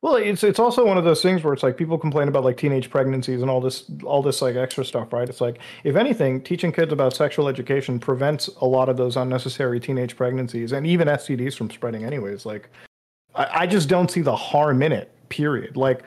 [0.01, 2.57] Well, it's it's also one of those things where it's like people complain about like
[2.57, 5.29] teenage pregnancies and all this all this like extra stuff, right?
[5.29, 9.79] It's like if anything, teaching kids about sexual education prevents a lot of those unnecessary
[9.79, 12.47] teenage pregnancies and even STDs from spreading anyways.
[12.47, 12.69] Like
[13.35, 15.77] I, I just don't see the harm in it period.
[15.77, 16.03] Like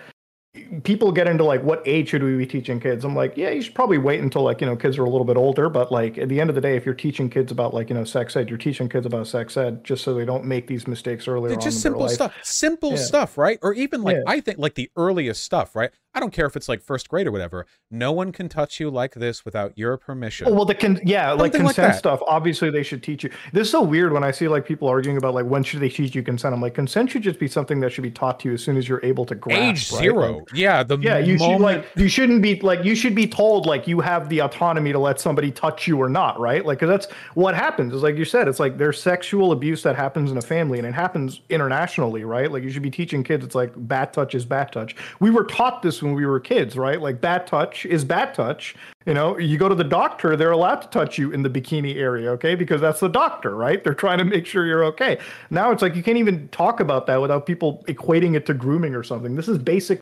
[0.84, 3.04] people get into like what age should we be teaching kids?
[3.04, 5.24] I'm like yeah you should probably wait until like you know kids are a little
[5.24, 7.74] bit older but like at the end of the day if you're teaching kids about
[7.74, 10.44] like you know sex ed you're teaching kids about sex ed just so they don't
[10.44, 12.32] make these mistakes earlier They're just simple stuff.
[12.42, 12.96] Simple Yeah.
[12.96, 13.58] stuff right?
[13.62, 14.22] Or even like Yeah.
[14.28, 17.26] i think like the earliest stuff right i don't care if it's like first grade
[17.26, 21.00] or whatever no one can touch you like this without your permission well, the con-
[21.04, 21.98] yeah, like Something like consent that.
[21.98, 22.20] stuff.
[22.26, 23.30] Obviously, they should teach you.
[23.52, 25.88] This is so weird when I see like people arguing about like when should they
[25.88, 26.54] teach you consent.
[26.54, 28.76] I'm like, consent should just be something that should be taught to you as soon
[28.76, 29.60] as you're able to grasp.
[29.62, 30.02] age right?
[30.02, 33.26] zero Like, yeah the yeah, you should like you shouldn't be like you should be
[33.26, 36.64] told like you have the autonomy to let somebody touch you or not, right?
[36.64, 37.92] Like 'cause that's what happens.
[37.94, 40.86] Is like you said, it's like there's sexual abuse that happens in a family and
[40.86, 42.50] it happens internationally, right?
[42.50, 44.94] Like you should be teaching kids it's like bat touch is bat touch.
[45.20, 47.00] We were taught this when we were kids, right?
[47.00, 48.74] Like bat touch is bat touch.
[49.06, 51.96] You know, you go to the doctor, they're allowed to touch you in the bikini
[51.96, 52.54] area, okay?
[52.54, 53.82] Because that's the doctor, right?
[53.82, 55.18] They're trying to make sure you're okay.
[55.50, 58.94] Now it's like you can't even talk about that without people equating it to grooming
[58.94, 59.34] or something.
[59.34, 60.00] This is basic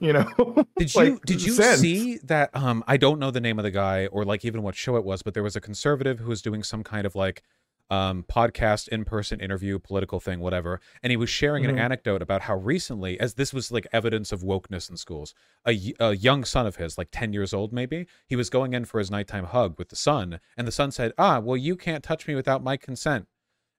[0.00, 0.24] you know
[0.78, 1.80] Did you like, did you sense.
[1.80, 2.50] see that?
[2.54, 5.04] Um, I don't know the name of the guy or like even what show it
[5.04, 7.42] was, but there was a conservative who was doing some kind of like
[7.90, 11.78] um podcast in person interview political thing whatever and he was sharing an Mhm.
[11.80, 16.44] anecdote about how recently as this was like evidence of wokeness in schools a young
[16.44, 19.44] son of his like 10 years old maybe he was going in for his nighttime
[19.44, 22.62] hug with the son and the son said ah well you can't touch me without
[22.62, 23.26] my consent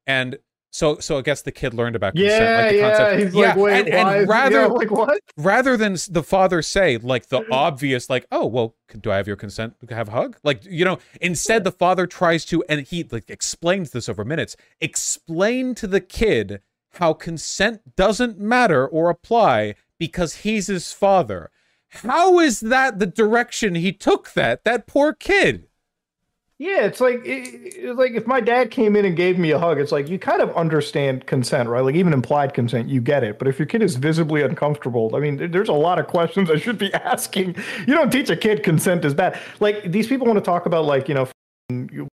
[0.07, 0.39] and
[0.71, 2.89] so so i guess the kid learned about consent yeah like the yeah.
[2.89, 3.23] concept.
[3.23, 5.19] He's like wait and, and rather yeah, like what?
[5.37, 9.35] rather than the father say like the obvious like oh well do i have your
[9.35, 10.37] consent to have a hug?
[10.43, 14.55] Like you know instead the father tries to and he like explains this over minutes.
[14.81, 16.61] Explain to the kid
[16.93, 21.51] how consent doesn't matter or apply because he's his father.
[21.89, 25.67] How is that the direction he took that that poor kid
[26.59, 29.57] yeah it's like it, it's like if my dad came in and gave me a
[29.59, 31.81] hug it's like you kind of understand consent right?
[31.81, 33.39] Like even implied consent you get it.
[33.39, 36.49] But if your kid is visibly uncomfortable i mean there- there's a lot of questions
[36.51, 37.55] i should be asking.
[37.87, 39.39] You don't teach a kid consent is bad.
[39.59, 41.27] Like these people want to talk about like you know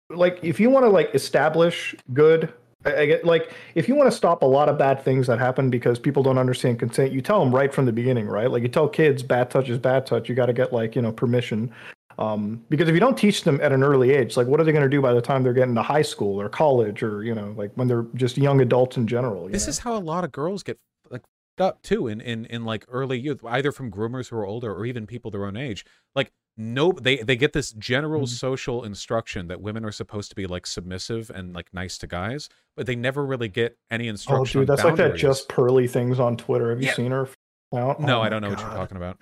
[0.10, 2.54] like if you want to like establish good
[2.86, 5.72] I get like if you want to stop a lot of bad things that happen
[5.72, 8.52] because people don't understand consent you tell them right from the beginning right?
[8.52, 11.02] Like you tell kids bad touch is bad touch you got to get like you
[11.02, 11.72] know permission
[12.18, 14.72] um, because if you don't teach them at an early age like what are they
[14.72, 17.36] going to do by the time they're getting to high school or college or you
[17.36, 19.70] know like when they're just young adults in general this know?
[19.70, 21.24] is how a lot of girls get like
[21.60, 24.86] up too in in in like early youth either from groomers who are older or
[24.86, 28.28] even people their own age like no they they get this general Mhm.
[28.30, 32.48] social instruction that women are supposed to be like submissive and like nice to guys
[32.78, 34.60] but they never really get any instruction.
[34.60, 36.94] oh dude that's like that just pearly things on twitter have you Yeah.
[36.94, 37.28] seen her
[37.74, 38.00] out?
[38.00, 39.20] no Oh i don't know what you're talking about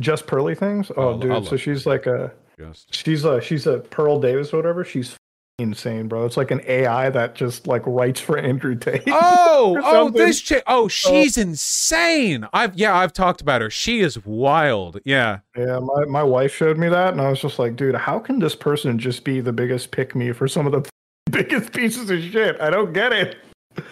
[0.00, 3.66] just pearly things oh I'll- dude I'll so she's like a just She's a she's
[3.66, 4.84] a Pearl Davis or whatever.
[4.84, 5.16] She's
[5.58, 6.26] insane, bro.
[6.26, 9.02] It's like an AI that just like writes for Andrew Tate.
[9.08, 14.24] oh oh this chick oh she's insane i've yeah i've talked about her she is
[14.24, 17.94] wild yeah yeah, my, my wife showed me that, and I was just like, dude,
[17.94, 20.88] how can this person just be the biggest pick me for some of the
[21.30, 22.60] biggest pieces of shit?
[22.60, 23.36] I don't get it.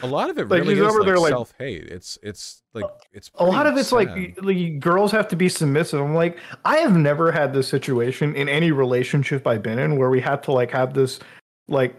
[0.03, 3.45] A lot of it Like, really is like, like- self-hate it's it's like it's A
[3.45, 3.97] lot of it's sad.
[3.97, 6.01] like, like girls have to be submissive.
[6.01, 10.11] I'm like, I have never had this situation in any relationship I've been in where
[10.11, 11.19] we had to like have this
[11.69, 11.95] like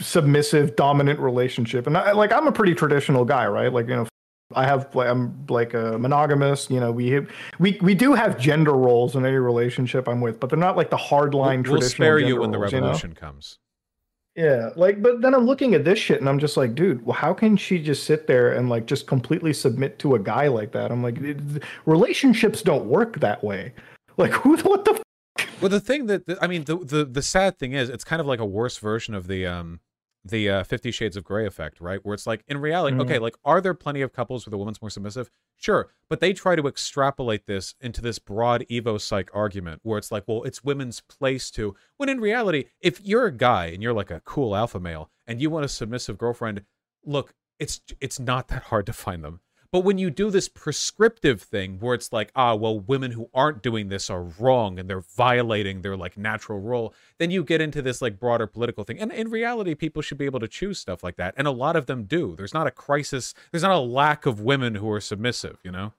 [0.00, 1.86] submissive dominant relationship.
[1.86, 3.72] And I like I'm a pretty traditional guy, right?
[3.72, 4.06] Like, you know,
[4.54, 8.38] I have like I'm like a monogamous, you know, we have, we we do have
[8.38, 11.72] gender roles in any relationship I'm with, but they're not like the hard line we'll,
[11.78, 12.86] we'll spare you when the roles, you know?
[12.88, 13.58] revolution comes
[14.36, 17.16] Yeah, like, but then I'm looking at this shit and I'm just like, dude, well,
[17.16, 20.72] how can she just sit there and like just completely submit to a guy like
[20.72, 20.92] that?
[20.92, 21.18] I'm like,
[21.86, 23.72] relationships don't work that way.
[24.18, 24.92] Like, who, what the?
[25.38, 28.20] F- Well, the thing that I mean, the, the the sad thing is, it's kind
[28.20, 29.80] of like a worse version of the um
[30.28, 32.00] the uh, Fifty Shades of Grey effect, right?
[32.04, 33.00] Where it's like in reality, Mhm.
[33.02, 35.30] okay, like are there plenty of couples where the woman's more submissive?
[35.56, 40.10] Sure, but they try to extrapolate this into this broad Evo psych argument where it's
[40.12, 41.74] like, well, it's women's place to.
[41.96, 45.40] When in reality, if you're a guy and you're like a cool alpha male and
[45.40, 46.64] you want a submissive girlfriend,
[47.04, 49.40] look, it's it's not that hard to find them.
[49.72, 53.62] But when you do this prescriptive thing where it's like, ah, well, women who aren't
[53.62, 57.82] doing this are wrong and they're violating their like natural role, then you get into
[57.82, 58.98] this like broader political thing.
[58.98, 61.34] And in reality, people should be able to choose stuff like that.
[61.36, 62.34] And a lot of them do.
[62.36, 65.92] There's not a crisis, there's not a lack of women who are submissive, you know?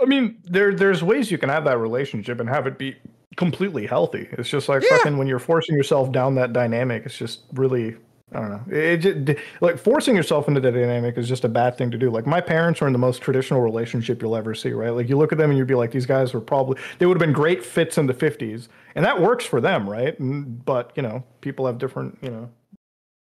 [0.00, 2.96] I mean, there there's ways you can have that relationship and have it be
[3.36, 4.28] completely healthy.
[4.32, 4.96] It's just like Yeah.
[4.98, 7.04] fucking when you're forcing yourself down that dynamic.
[7.04, 7.96] It's just really.
[8.32, 8.76] I don't know.
[8.76, 12.10] It, just, like forcing yourself into that dynamic is just a bad thing to do.
[12.10, 14.90] Like my parents are in the most traditional relationship you'll ever see, right?
[14.90, 17.16] Like you look at them and you'd be like, these guys were probably they would
[17.16, 20.18] have been great fits in the '50s, and that works for them, right?
[20.20, 22.50] And, but you know, people have different, you know,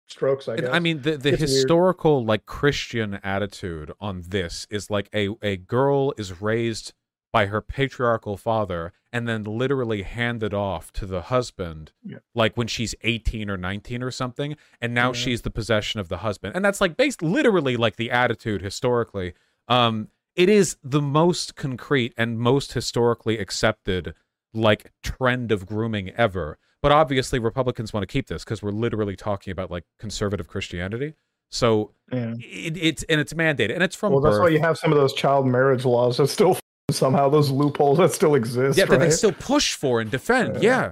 [0.08, 0.48] strokes.
[0.48, 0.70] I guess.
[0.72, 1.40] I mean, the, the It's weird.
[1.40, 6.94] historical like Christian attitude on this is like a a girl is raised
[7.34, 12.20] by her patriarchal father and then literally handed off to the husband Yeah.
[12.34, 15.14] like when she's 18 or 19 or something and now Yeah.
[15.14, 19.34] she's the possession of the husband and that's like based literally like the attitude historically
[19.68, 24.14] um it is the most concrete and most historically accepted
[24.54, 29.16] like trend of grooming ever but obviously republicans want to keep this because we're literally
[29.16, 31.16] talking about like conservative christianity
[31.50, 32.34] so yeah.
[32.40, 34.98] it, it's and it's mandated and it's from Well, that's why you have some of
[34.98, 36.58] those child marriage laws that still
[36.92, 38.78] somehow those loopholes that still exist.
[38.78, 40.70] yeah that they still push for and defend Yeah.
[40.82, 40.92] yeah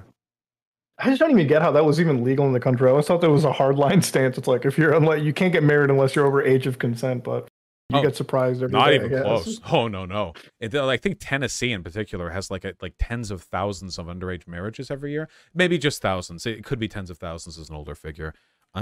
[1.03, 2.87] I just don't even get how that was even legal in the country.
[2.87, 4.37] I always thought that was a hardline stance.
[4.37, 7.23] It's like if you're unless you can't get married unless you're over age of consent,
[7.23, 7.47] but
[7.89, 11.17] you Oh, get surprised every not day, even close oh no no it, I think
[11.19, 15.27] Tennessee in particular has like a, like tens of thousands of underage marriages every year
[15.53, 18.33] maybe just thousands it could be tens of thousands as an older figure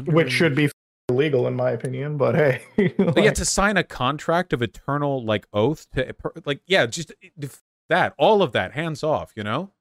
[0.05, 0.69] Which should be
[1.09, 2.61] illegal in my opinion, but hey.
[2.97, 6.13] But yeah, to sign a contract of eternal like oath to
[6.45, 7.47] like yeah, just eh,
[7.89, 9.71] that all of that hands off, you know.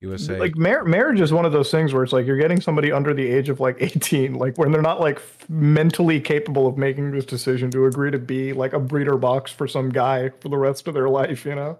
[0.00, 2.90] USA like mar- marriage is one of those things where it's like you're getting somebody
[2.90, 6.76] under the age of like 18 like when they're not like f- mentally capable of
[6.76, 10.48] making this decision to agree to be like a breeder box for some guy for
[10.48, 11.78] the rest of their life you know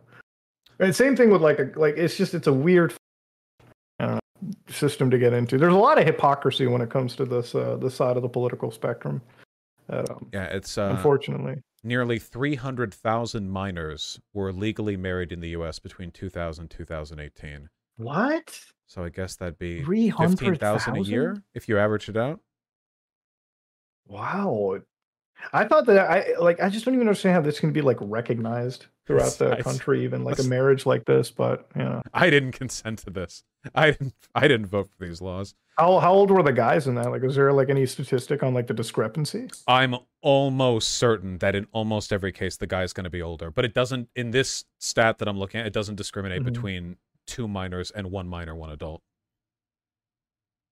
[0.79, 3.02] and same thing with like a like it's just it's a weird I don't know,
[4.69, 7.77] system to get into there's a lot of hypocrisy when it comes to this uh
[7.77, 9.21] this side of the political spectrum
[9.89, 16.11] um, yeah, it's uh, unfortunately nearly 300,000 minors were legally married in the US between
[16.11, 17.69] 2000 and 2018.
[17.97, 22.41] what So I guess that'd be 300,000 15,000 a year if you average it out.
[24.07, 24.79] Wow.
[25.53, 27.97] I thought that I like I just don't even understand how this can be like
[28.01, 31.31] recognized throughout the country, even like a marriage like this.
[31.31, 33.45] But you know, I didn't consent to this.
[33.75, 35.55] I didn't I didn't vote for these laws.
[35.79, 37.11] how how old were the guys in that?
[37.11, 39.49] Like, is there like any statistic on like the discrepancy?
[39.67, 43.65] I'm almost certain that in almost every case the guy's going to be older, but
[43.65, 46.47] it doesn't in this stat that I'm looking at it doesn't discriminate Mhm.
[46.47, 49.03] between two minors and one minor, one adult.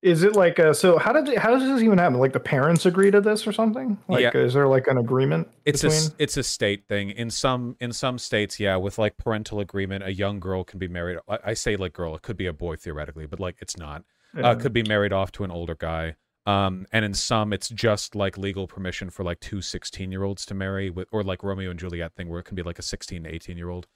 [0.03, 0.97] Is it like uh so?
[0.99, 2.19] How did how does this even happen?
[2.19, 3.99] Like the parents agree to this or something?
[4.09, 4.31] Like, Yeah.
[4.35, 5.99] is there like an agreement It's a between?
[6.01, 7.11] s- it's a state thing.
[7.11, 10.89] In some in some states, yeah, with like parental agreement, a young girl can be
[10.89, 11.19] married.
[11.29, 14.05] I, I say like girl, it could be a boy theoretically, but like it's not.
[14.35, 14.51] Yeah.
[14.51, 16.15] Uh, could be married off to an older guy.
[16.47, 20.47] Um, and in some, it's just like legal permission for like two 16 year olds
[20.47, 22.83] to marry, with or like Romeo and Juliet thing, where it can be like a
[22.83, 23.87] 16 to 18 year old.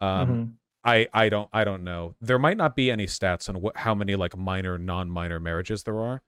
[0.00, 0.52] Um, Mhm.
[0.88, 2.14] I I don't I don't know.
[2.20, 5.98] There might not be any stats on what how many like minor non-minor marriages there
[6.00, 6.22] are.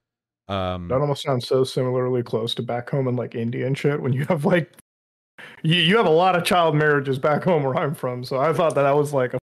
[0.49, 4.01] Um That almost sounds so similarly close to back home in like India and shit.
[4.01, 4.73] When you have like,
[5.63, 8.25] you, you have a lot of child marriages back home where I'm from.
[8.25, 9.39] So I thought that that was like a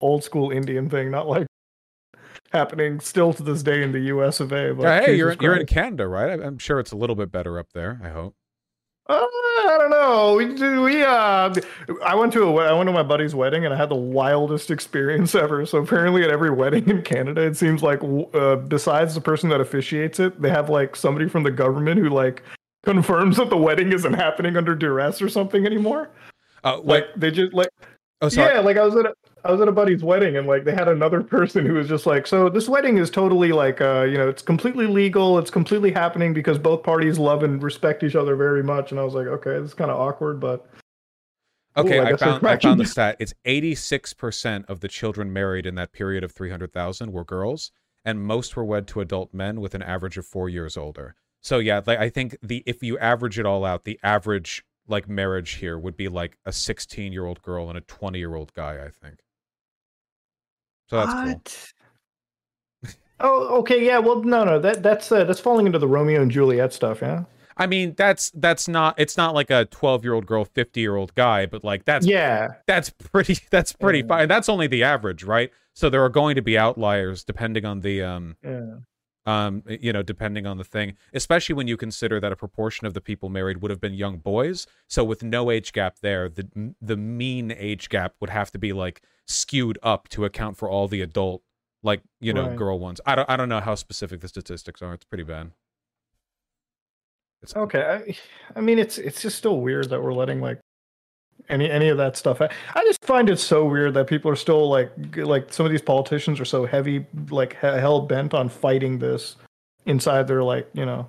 [0.00, 1.46] old school Indian thing, not like
[2.52, 4.40] happening still to this day in the U.S.
[4.40, 4.74] of A.
[4.74, 6.40] But hey, you're Jesus you're in Canada, right?
[6.40, 8.00] I'm sure it's a little bit better up there.
[8.02, 8.34] I hope.
[9.08, 10.34] Uh, I don't know.
[10.36, 11.52] We, we uh,
[12.04, 14.70] I went to a I went to my buddy's wedding and I had the wildest
[14.70, 15.66] experience ever.
[15.66, 18.00] So apparently, at every wedding in Canada, it seems like
[18.34, 22.10] uh, besides the person that officiates it, they have like somebody from the government who
[22.10, 22.44] like
[22.84, 26.10] confirms that the wedding isn't happening under duress or something anymore.
[26.62, 26.80] Uh?
[26.80, 27.70] Like they just like
[28.20, 28.54] oh, sorry.
[28.54, 30.72] yeah, like I was at a, I was at a buddy's wedding and like they
[30.72, 34.16] had another person who was just like, so this wedding is totally like uh, you
[34.16, 38.36] know, it's completely legal, it's completely happening because both parties love and respect each other
[38.36, 38.90] very much.
[38.90, 40.68] And I was like, okay, this is kind of awkward, but
[41.76, 43.16] Okay, Ooh, I I, found I found the stat.
[43.18, 47.72] It's 86% of the children married in that period of 300,000 were girls,
[48.04, 51.14] and most were wed to adult men with an average of 4 years older.
[51.40, 55.08] So yeah, like, I think the if you average it all out, the average like
[55.08, 59.20] marriage here would be like a 16-year-old girl and a 20-year-old guy, I think.
[60.92, 61.14] So that's
[62.84, 62.90] cool.
[63.20, 63.98] oh, okay, yeah.
[63.98, 67.24] Well, no, no, that that's uh, that's falling into the Romeo and Juliet stuff, yeah.
[67.56, 71.84] I mean, that's that's not it's not like a 12-year-old girl, 50-year-old guy, but like
[71.84, 74.06] that's yeah, that's pretty that's pretty Yeah.
[74.08, 74.28] fine.
[74.28, 75.50] That's only the average, right?
[75.74, 78.76] So there are going to be outliers depending on the um yeah.
[79.24, 82.92] um you know depending on the thing especially when you consider that a proportion of
[82.92, 86.74] the people married would have been young boys so with no age gap there the
[86.82, 90.88] the mean age gap would have to be like skewed up to account for all
[90.88, 91.42] the adult
[91.82, 92.56] like you know Right.
[92.56, 95.50] girl ones i don't i don't know how specific the statistics are it's pretty bad
[97.42, 98.16] it's Okay, I,
[98.58, 100.60] I mean, it's it's just still weird that we're letting like
[101.48, 102.40] any any of that stuff.
[102.40, 105.72] I, I just find it so weird that people are still like like some of
[105.72, 109.34] these politicians are so heavy like hell bent on fighting this
[109.86, 111.08] inside their like you know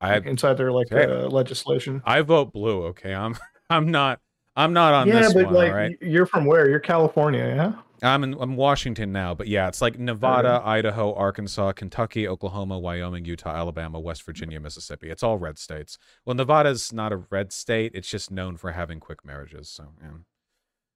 [0.00, 1.12] i inside their like Okay.
[1.12, 2.00] uh, legislation.
[2.06, 3.36] i vote blue okay i'm
[3.68, 4.20] i'm not
[4.56, 6.68] i'm not on yeah, this but one like right you're from where?
[6.68, 7.72] You're California, yeah.
[8.02, 13.24] I'm in I'm Washington now, but yeah, it's like Nevada, Idaho, Arkansas, Kentucky, Oklahoma, Wyoming,
[13.24, 15.08] Utah, Alabama, West Virginia, Mississippi.
[15.08, 15.96] It's all red states.
[16.26, 17.92] Well, Nevada's not a red state.
[17.94, 19.70] It's just known for having quick marriages.
[19.70, 20.10] So yeah.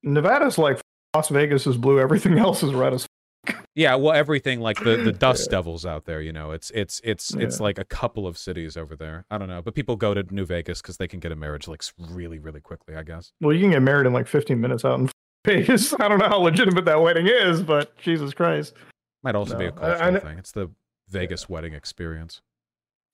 [0.02, 0.80] Nevada's like
[1.14, 1.98] Las Vegas is blue.
[1.98, 3.06] Everything else is red as.
[3.74, 7.32] Yeah, well, everything like the the Dust Devils out there, you know, it's it's it's
[7.34, 9.24] it's like a couple of cities over there.
[9.30, 11.68] I don't know, but people go to New Vegas because they can get a marriage
[11.68, 12.96] like really really quickly.
[12.96, 13.30] I guess.
[13.40, 15.08] Well, you can get married in like 15 minutes out in
[15.44, 15.94] Vegas.
[16.00, 18.74] I don't know how legitimate that wedding is, but Jesus Christ.
[19.22, 20.38] Might also be a No, I- cultural I thing.
[20.38, 20.70] It's the
[21.08, 22.40] Vegas wedding experience.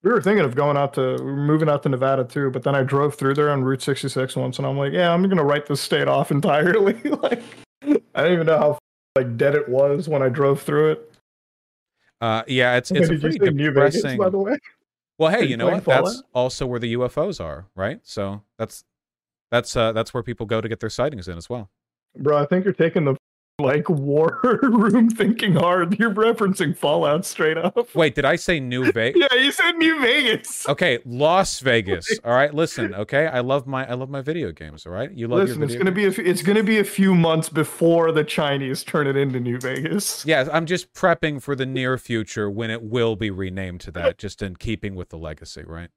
[0.03, 2.83] We were thinking of going out to moving out to Nevada too, but then I
[2.85, 5.83] drove through there on Route 66 once, and I'm like, yeah, I'm gonna write this
[5.83, 6.95] state off entirely.
[7.05, 7.43] like,
[8.15, 8.79] I don't even know how
[9.17, 11.13] like dead it was when I drove through it.
[12.21, 14.19] Uh, yeah, it's it's a Did pretty New Vegas, depressing.
[14.19, 14.59] by the way?
[15.19, 15.85] Well, hey, Are you you know what?
[15.85, 18.01] That's also where the UFOs are, right?
[18.03, 18.85] So that's
[19.51, 21.71] that's uh that's where people go to get their sightings in as well.
[22.17, 23.17] Bro, I think you're taking the
[23.61, 25.99] like war room thinking hard.
[25.99, 27.95] You're referencing Fallout straight up.
[27.95, 29.23] Wait, did I say New Vegas?
[29.31, 30.69] Yeah, you said New Vegas.
[30.69, 32.19] Okay, Las Vegas.
[32.25, 32.95] All right, listen.
[32.95, 34.87] Okay, I love my I love my video games.
[34.87, 37.49] All right, you love Listen, it's gonna be a, it's gonna be a few months
[37.49, 40.27] before the Chinese turn it into New Vegas.
[40.27, 44.19] Yeah, I'm just prepping for the near future when it will be renamed to that,
[44.19, 45.91] just in keeping with the legacy, right?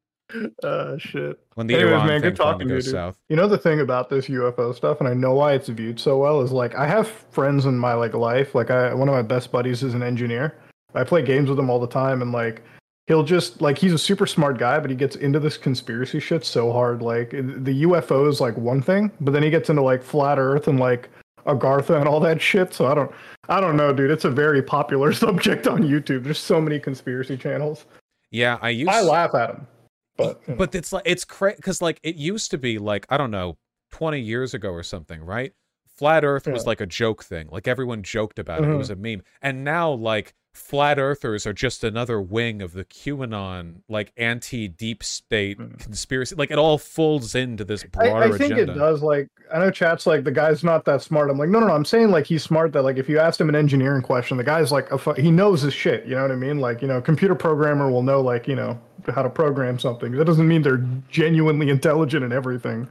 [0.63, 1.39] Uh, shit.
[1.55, 3.17] When the Anyways, Iran man, thing good talking to you, south.
[3.29, 6.17] You know the thing about this UFO stuff, and I know why it's viewed so
[6.17, 8.55] well, is like I have friends in my like life.
[8.55, 10.55] Like I, one of my best buddies is an engineer.
[10.95, 12.61] I play games with him all the time, and like
[13.07, 16.45] he'll just like he's a super smart guy, but he gets into this conspiracy shit
[16.45, 17.01] so hard.
[17.01, 20.67] Like the UFO is like one thing, but then he gets into like flat Earth
[20.67, 21.09] and like
[21.45, 22.73] Agartha and all that shit.
[22.73, 23.11] So I don't,
[23.49, 24.11] I don't know, dude.
[24.11, 26.23] It's a very popular subject on YouTube.
[26.23, 27.85] There's so many conspiracy channels.
[28.29, 29.67] Yeah, I used I laugh at them,
[30.17, 30.57] but you know.
[30.57, 33.57] but it's like it's crazy because like it used to be like I don't know,
[33.91, 35.53] twenty years ago or something, right?
[35.87, 38.69] Flat Earth was like a joke thing, like everyone joked about it.
[38.69, 38.77] It Mhm.
[38.77, 43.75] was a meme, and now like flat earthers are just another wing of the QAnon
[43.87, 45.79] like anti deep state Mhm.
[45.79, 46.35] conspiracy.
[46.35, 48.73] Like it all folds into this I, broader I think agenda.
[48.73, 49.01] it does.
[49.01, 51.29] Like, I know chat's like the guy's not that smart.
[51.29, 51.73] I'm like, no, no, no.
[51.73, 52.73] I'm saying like he's smart.
[52.73, 55.31] That like if you asked him an engineering question, the guy's like, a fu- he
[55.31, 56.05] knows his shit.
[56.05, 56.59] You know what I mean?
[56.59, 58.79] Like, you know, computer programmer will know like you know
[59.13, 60.11] how to program something.
[60.11, 62.89] That doesn't mean they're genuinely intelligent and everything.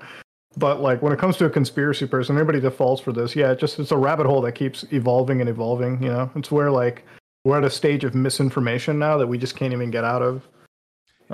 [0.59, 3.37] But like when it comes to a conspiracy person, everybody defaults for this.
[3.37, 6.03] Yeah, it just it's a rabbit hole that keeps evolving and evolving.
[6.03, 7.05] You know, it's where like
[7.47, 10.49] we're at a stage of misinformation now that we just can't even get out of.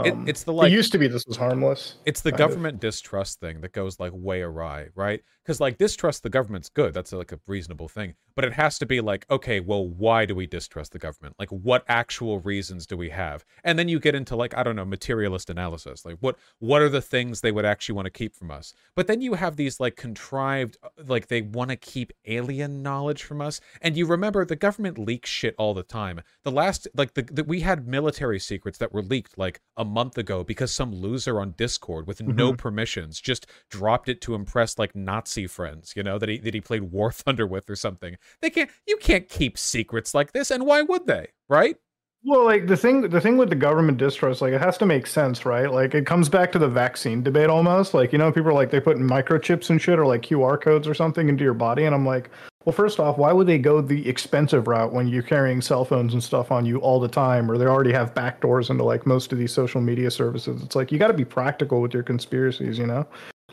[0.04, 1.96] It- Um, it's the like it used to be this was harmless.
[2.04, 2.48] it's the kind of.
[2.50, 5.22] government distrust thing that goes like way awry, right?
[5.44, 6.94] Because like distrust the government's good.
[6.94, 8.14] That's like a reasonable thing.
[8.34, 11.36] But it has to be like, okay, well, why do we distrust the government?
[11.38, 13.44] Like, what actual reasons do we have?
[13.62, 16.04] And then you get into like, I don't know, materialist analysis.
[16.04, 18.72] Like, what what are the things they would actually want to keep from us?
[18.94, 23.22] But then you have these like contrived, uh, like they want to keep alien knowledge
[23.22, 23.60] from us.
[23.80, 26.20] And you remember the government leaks shit all the time.
[26.44, 30.16] The last, like the, the we had military secrets that were leaked like a month
[30.18, 34.94] ago because some loser on Discord with no permissions just dropped it to impress like
[34.94, 38.16] Nazi friends, you know, that he that he played War Thunder with or something.
[38.40, 41.28] They can't you can't keep secrets like this, and why would they?
[41.48, 41.76] Right?
[42.24, 45.08] Well, like the thing, the thing with the government distrust, like it has to make
[45.08, 45.70] sense, right?
[45.70, 47.94] Like it comes back to the vaccine debate almost.
[47.94, 50.86] Like you know, people are like they put microchips and shit or like QR codes
[50.86, 52.30] or something into your body, and I'm like,
[52.64, 56.12] well, first off, why would they go the expensive route when you're carrying cell phones
[56.12, 59.32] and stuff on you all the time, or they already have backdoors into like most
[59.32, 60.62] of these social media services?
[60.62, 63.04] It's like you got to be practical with your conspiracies, you know?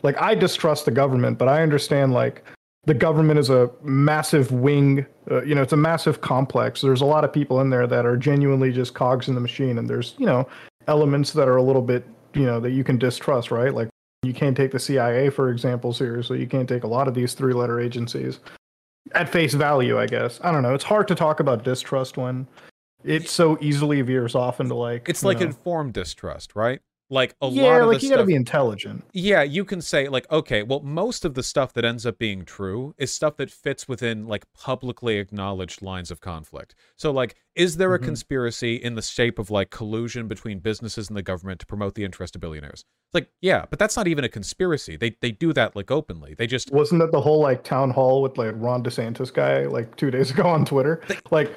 [0.02, 2.44] Like I distrust the government, but I understand like
[2.84, 6.80] the government is a massive wing uh, you know it's a massive complex.
[6.80, 9.78] There's a lot of people in there that are genuinely just cogs in the machine
[9.78, 10.48] and there's you know
[10.86, 13.74] elements that are a little bit you know that you can distrust right?
[13.74, 13.88] Like
[14.22, 16.40] you can't take the cia for example seriously.
[16.40, 18.40] You can't take a lot of these three letter agencies.
[19.12, 20.40] At face value i guess.
[20.42, 20.74] I don't know.
[20.74, 22.46] It's hard to talk about distrust when
[23.04, 26.80] it so easily veers off into like It's like know- informed distrust, right?
[27.10, 27.80] Like a yeah lot of.
[27.80, 31.34] Yeah, like you gotta be intelligent yeah, you can say like, okay, well, most of
[31.34, 35.82] the stuff that ends up being true is stuff that fits within like publicly acknowledged
[35.82, 36.74] lines of conflict.
[36.96, 38.04] So like, is there a Mhm.
[38.04, 42.04] conspiracy in the shape of like collusion between businesses and the government to promote the
[42.04, 42.84] interest of billionaires?
[43.08, 44.96] It's like, yeah, but that's not even a conspiracy.
[44.96, 46.34] They they do that like openly.
[46.34, 49.96] They just wasn't that the whole like town hall with like Ron DeSantis guy like
[49.96, 51.02] two days ago on Twitter?
[51.32, 51.52] Like,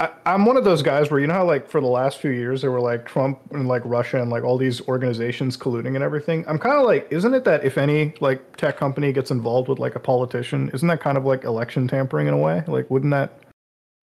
[0.00, 2.30] I, I'm one of those guys where you know how like for the last few
[2.30, 6.04] years there were like Trump and like Russia and like all these organizations colluding and
[6.04, 6.44] everything.
[6.46, 9.78] I'm kind of like, isn't it that if any like tech company gets involved with
[9.78, 12.62] like a politician, isn't that kind of like election tampering in a way?
[12.66, 13.40] Like, wouldn't that?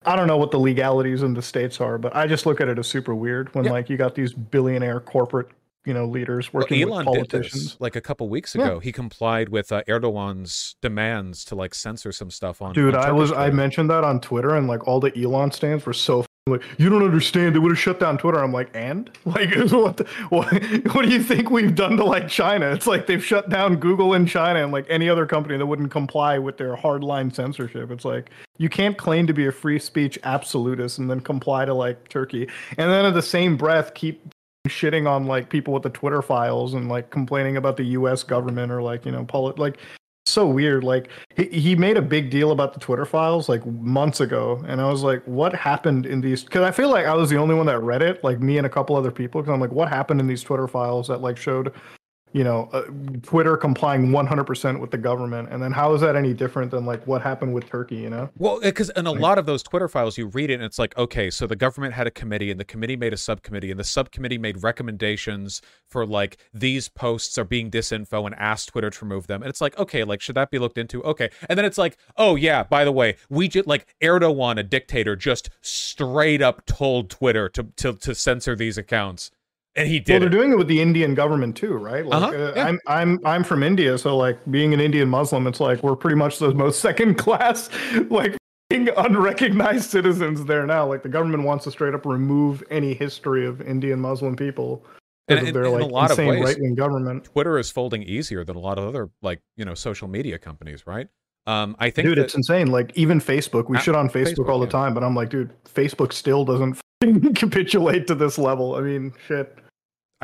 [0.06, 2.68] I don't know what the legalities in the states are, but I just look at
[2.68, 5.48] it as super weird when like you got these billionaire corporate
[5.86, 7.64] you know leaders Well, working Elon with did politicians.
[7.64, 8.66] this like a couple weeks Yeah.
[8.66, 8.80] ago.
[8.80, 12.74] He complied with uh, Erdogan's demands to like censor some stuff on.
[12.74, 15.52] Dude, on I was Turkish I mentioned that on Twitter, and like all the Elon
[15.52, 17.56] stands were so like, you don't understand.
[17.56, 18.38] They would have shut down Twitter.
[18.44, 20.46] I'm like, and like, what, the, what?
[20.94, 22.68] What do you think we've done to like China?
[22.72, 25.90] It's like they've shut down Google in China and like any other company that wouldn't
[25.92, 27.90] comply with their hardline censorship.
[27.90, 28.30] It's like
[28.60, 32.48] you can't claim to be a free speech absolutist and then comply to like Turkey,
[32.78, 34.22] and then at the same breath keep
[34.66, 38.24] shitting on like people with the Twitter files and like complaining about the U.S.
[38.24, 39.78] government or like you know polit like
[40.26, 40.84] so weird.
[40.84, 44.82] Like he, he made a big deal about the Twitter files like months ago, and
[44.82, 46.43] I was like, what happened in these?
[46.43, 48.68] Because I feel like I was the only one that read it, like me and
[48.68, 49.41] a couple other people.
[49.41, 51.72] Because I'm like, what happened in these Twitter files that like showed,
[52.36, 52.82] you know, uh,
[53.22, 57.08] Twitter complying 100% with the government, and then how is that any different than like
[57.08, 57.96] what happened with Turkey?
[57.96, 58.30] You know?
[58.38, 60.78] Well, because in a Like- lot of those Twitter files, you read it and it's
[60.78, 63.80] like, okay, so the government had a committee and the committee made a subcommittee and
[63.80, 69.06] the subcommittee made recommendations for like these posts are being disinfo and asked Twitter to
[69.06, 69.42] remove them.
[69.42, 71.02] And it's like, okay, like, should that be looked into?
[71.04, 71.30] Okay.
[71.48, 75.16] And then it's like, oh, yeah, by the way, we just like Erdogan, a dictator,
[75.16, 79.32] just straight up told Twitter to, to, to censor these accounts.
[79.78, 80.32] And he Well, did they're it.
[80.32, 82.05] doing it with the Indian government too, right?
[82.05, 82.65] Like, Uh-huh, uh, yeah.
[82.67, 86.15] I'm I'm I'm from India, so like being an Indian Muslim, it's like we're pretty
[86.15, 87.69] much the most second class,
[88.09, 88.38] like
[88.71, 90.88] unrecognized citizens there now.
[90.88, 94.86] Like the government wants to straight up remove any history of Indian Muslim people
[95.28, 97.26] And because in- of their in a lot of insane ways- right wing government.
[97.26, 100.86] Twitter is folding easier than a lot of other like, you know, social media companies,
[100.88, 101.07] right?
[101.47, 102.67] Um, I think Dude, that, it's insane.
[102.71, 104.71] Like even Facebook, we Ah, shit on Facebook, Facebook, all the yeah.
[104.71, 108.76] time, but I'm like, dude, Facebook still doesn't f***ing capitulate to this level.
[108.76, 109.55] I mean, shit.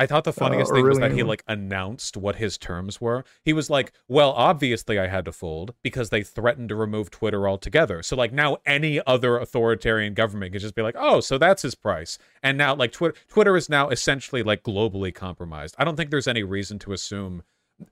[0.02, 3.24] I thought the funniest or thing was that he like announced what his terms were.
[3.44, 7.48] He was like, "Well, obviously I had to fold because they threatened to remove Twitter
[7.48, 11.62] altogether." So like now any other authoritarian government could just be like, "Oh, so that's
[11.62, 15.76] his price." And now like Twitter Twitter is now essentially like globally compromised.
[15.78, 17.44] I don't think there's any reason to assume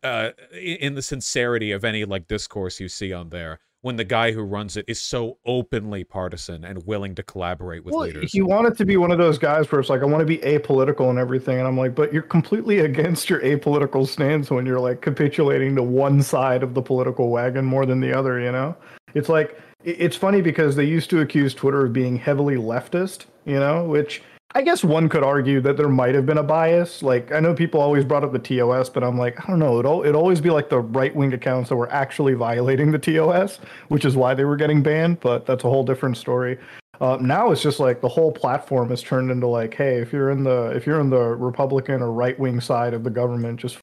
[0.02, 4.33] uh in the sincerity of any like discourse you see on there when the guy
[4.33, 8.35] who runs it is so openly partisan and willing to collaborate with Well, leaders.
[8.35, 10.26] you want it to be one of those guys where it's like, I want to
[10.26, 11.59] be apolitical and everything.
[11.59, 15.83] And I'm like, but you're completely against your apolitical stance when you're like capitulating to
[15.83, 18.76] one side of the political wagon more than the other, you know?
[19.14, 23.59] It's like, it's funny because they used to accuse Twitter of being heavily leftist, you
[23.59, 24.22] know, which
[24.53, 27.05] I guess one could argue that there might have been a bias.
[27.05, 29.78] Like, I know people always brought up the TOS, but I'm like, I don't know.
[29.78, 33.61] It'll, it'd always be like the right wing accounts that were actually violating the TOS,
[33.88, 36.59] which is why they were getting banned, but that's a whole different story.
[37.01, 40.30] Uh, now it's just like the whole platform has turned into like, hey, if you're
[40.30, 43.78] in the if you're in the Republican or right wing side of the government, just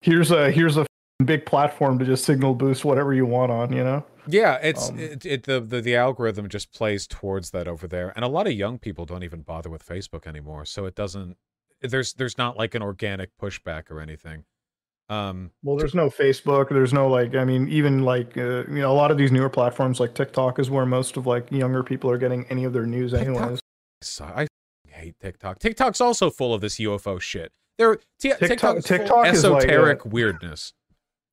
[0.00, 0.86] here's a here's a
[1.24, 4.04] big platform to just signal boost whatever you want on, you know?
[4.26, 8.12] Yeah, it's Um, it, it the, the the algorithm just plays towards that over there,
[8.14, 10.64] and a lot of young people don't even bother with Facebook anymore.
[10.64, 11.36] So it doesn't.
[11.80, 14.44] There's there's not like an organic pushback or anything.
[15.08, 16.68] Um, Well, there's no Facebook.
[16.68, 17.34] There's no like.
[17.34, 20.58] I mean, even like uh, you know, a lot of these newer platforms like TikTok
[20.58, 23.60] is where most of like younger people are getting any of their news, TikTok- anyways.
[24.20, 24.46] I
[24.86, 25.58] hate TikTok.
[25.58, 27.52] TikTok's also full of this UFO shit.
[27.78, 30.74] There, t- TikTok, of TikTok is like, esoteric weirdness.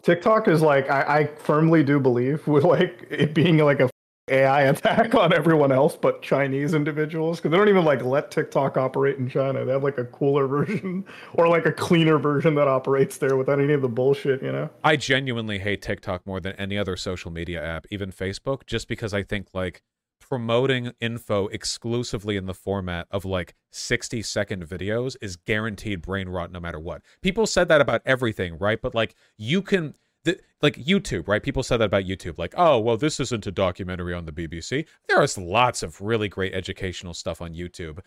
[0.03, 3.89] TikTok is like I, I firmly do believe with like it being like a
[4.29, 8.75] AI attack on everyone else but Chinese individuals because they don't even like let TikTok
[8.75, 9.63] operate in China.
[9.63, 13.59] They have like a cooler version or like a cleaner version that operates there without
[13.59, 14.69] any of the bullshit, you know.
[14.83, 19.13] I genuinely hate TikTok more than any other social media app, even Facebook, just because
[19.13, 19.81] I think like
[20.27, 26.51] promoting info exclusively in the format of like 60 second videos is guaranteed brain rot
[26.51, 27.01] no matter what.
[27.21, 28.81] People said that about everything, right?
[28.81, 31.41] But like you can the, like YouTube, right?
[31.41, 34.85] People said that about YouTube, like, oh, well, this isn't a documentary on the BBC.
[35.07, 37.99] There is lots of really great educational stuff on YouTube.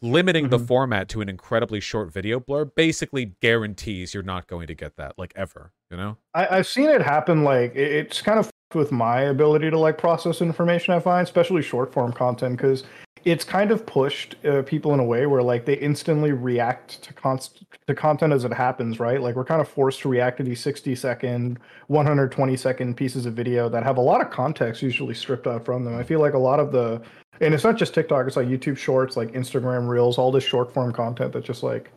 [0.00, 0.68] Limiting the Mhm.
[0.68, 5.18] format to an incredibly short video blur basically guarantees you're not going to get that,
[5.18, 6.16] like ever, you know?
[6.34, 7.42] I, I've seen it happen.
[7.42, 10.94] Like it, it's kind of with my ability to like process information.
[10.94, 12.84] I find, especially short form content, because
[13.24, 17.12] it's kind of pushed uh, people in a way where like they instantly react to
[17.14, 19.00] const- to content as it happens.
[19.00, 19.20] Right?
[19.20, 22.96] Like we're kind of forced to react to these sixty second, one hundred twenty second
[22.96, 25.96] pieces of video that have a lot of context usually stripped out from them.
[25.96, 27.00] I feel like a lot of the
[27.40, 28.26] and it's not just TikTok.
[28.26, 31.90] It's like YouTube Shorts, like Instagram Reels, all this short form content that just like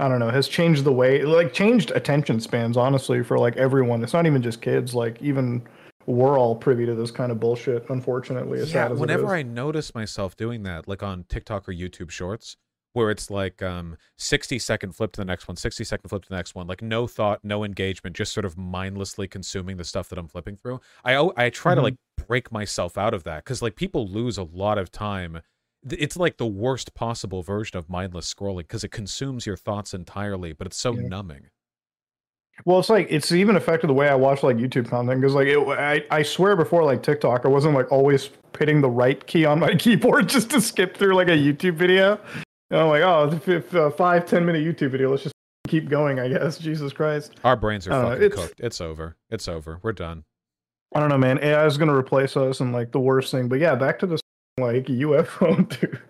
[0.00, 4.02] I don't know, has changed the way, like changed attention spans, honestly, for like everyone.
[4.02, 4.94] It's not even just kids.
[4.94, 5.62] Like even
[6.06, 7.88] we're all privy to this kind of bullshit.
[7.90, 9.34] Unfortunately, as yeah, sad as whenever.
[9.34, 12.56] I notice myself doing that, like on TikTok or YouTube Shorts,
[12.94, 16.28] where it's like um 60 second flip to the next one, 60 second flip to
[16.28, 20.08] the next one, like no thought, no engagement, just sort of mindlessly consuming the stuff
[20.08, 20.80] that I'm flipping through.
[21.04, 21.84] I I try to Mhm.
[21.84, 21.94] like
[22.26, 25.40] break myself out of that because like people lose a lot of time
[25.90, 30.52] it's like the worst possible version of mindless scrolling because it consumes your thoughts entirely,
[30.52, 31.08] but it's so Yeah.
[31.08, 31.48] numbing.
[32.64, 35.48] Well, it's like it's even affected the way I watch like YouTube content because like
[35.48, 39.44] it, I I swear before like TikTok I wasn't like always hitting the right key
[39.44, 42.18] on my keyboard just to skip through like a YouTube video.
[42.70, 45.34] And I'm like, oh, if, if, uh, five ten minute YouTube video, let's just
[45.68, 46.18] keep going.
[46.20, 47.32] I guess Jesus Christ.
[47.44, 48.60] Our brains are I fucking it's- cooked.
[48.60, 49.16] It's over.
[49.30, 49.78] It's over.
[49.82, 50.24] We're done.
[50.94, 51.38] I don't know, man.
[51.42, 53.48] AI is gonna replace us and like the worst thing.
[53.48, 54.20] But yeah, back to this
[54.58, 56.00] like UFO dude.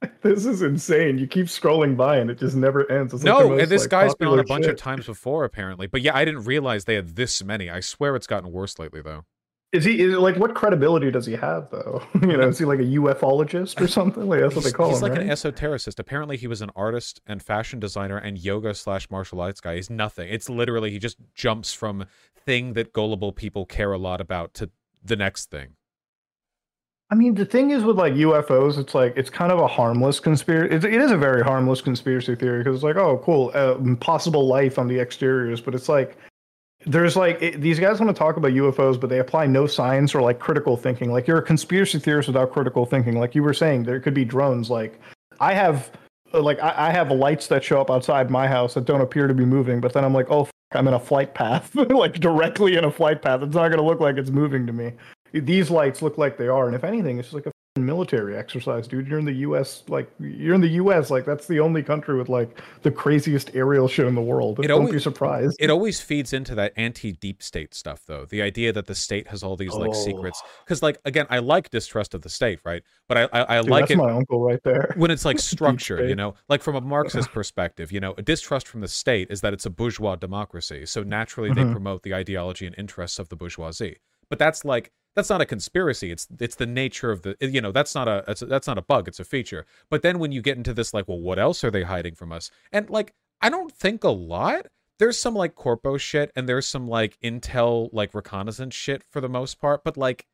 [0.22, 1.18] this is insane.
[1.18, 3.14] You keep scrolling by and it just never ends.
[3.14, 5.44] It's like No, most, and this like, guy's been on a bunch of times before,
[5.44, 5.86] apparently.
[5.86, 7.68] But yeah, I didn't realize they had this many.
[7.70, 9.24] I swear it's gotten worse lately, though.
[9.70, 12.02] Is he is like what credibility does he have though?
[12.22, 14.26] you know, is he like a UFologist or something?
[14.26, 15.10] Like that's what they call he's him.
[15.10, 15.98] He's like an esotericist.
[15.98, 19.76] Apparently, he was an artist and fashion designer and yoga slash martial arts guy.
[19.76, 20.28] He's nothing.
[20.30, 22.06] It's literally he just jumps from
[22.46, 24.70] thing that gullible people care a lot about to
[25.04, 25.74] the next thing.
[27.10, 30.20] I mean, the thing is with like UFOs, it's like it's kind of a harmless
[30.20, 30.74] conspiracy.
[30.74, 34.46] It, it is a very harmless conspiracy theory because it's like, oh, cool, uh, possible
[34.46, 36.18] life on the exteriors, but it's like
[36.84, 40.14] there's like it, these guys want to talk about UFOs, but they apply no science
[40.14, 41.10] or like critical thinking.
[41.10, 43.18] Like you're a conspiracy theorist without critical thinking.
[43.18, 44.68] Like you were saying, there could be drones.
[44.68, 45.00] Like
[45.40, 45.90] I have,
[46.34, 49.26] uh, like I, I have lights that show up outside my house that don't appear
[49.26, 52.76] to be moving, but then I'm like, oh, I'm in a flight path, like directly
[52.76, 53.42] in a flight path.
[53.42, 54.92] It's not going to look like it's moving to me
[55.32, 58.88] these lights look like they are and if anything it's just like a military exercise
[58.88, 62.18] dude you're in the us like you're in the us like that's the only country
[62.18, 65.70] with like the craziest aerial show in the world It don't always- be surprised It
[65.70, 68.24] always feeds into that anti-deep state stuff, though.
[68.24, 69.92] The idea that the state has all these like Oh.
[69.92, 70.42] secrets.
[70.64, 72.82] Because, like, again, I like distrust of the state, right?
[73.08, 75.38] But I, I, I Dude, like that's it my uncle right there when it's like
[75.52, 79.28] structured, you know, like from a Marxist perspective, you know, a distrust from the state
[79.30, 80.84] is that it's a bourgeois democracy.
[80.86, 81.72] So naturally, they Mhm.
[81.72, 83.98] promote the ideology and interests of the bourgeoisie.
[84.30, 86.10] But that's like that's not a conspiracy.
[86.10, 88.82] It's it's the nature of the you know that's not a that's, that's not a
[88.82, 89.08] bug.
[89.08, 89.66] It's a feature.
[89.90, 92.32] But then when you get into this, like, well, what else are they hiding from
[92.32, 92.50] us?
[92.72, 94.66] And like, I don't think a lot.
[94.98, 99.28] There's some like corpo shit, and there's some like intel like reconnaissance shit for the
[99.28, 99.82] most part.
[99.84, 100.26] But like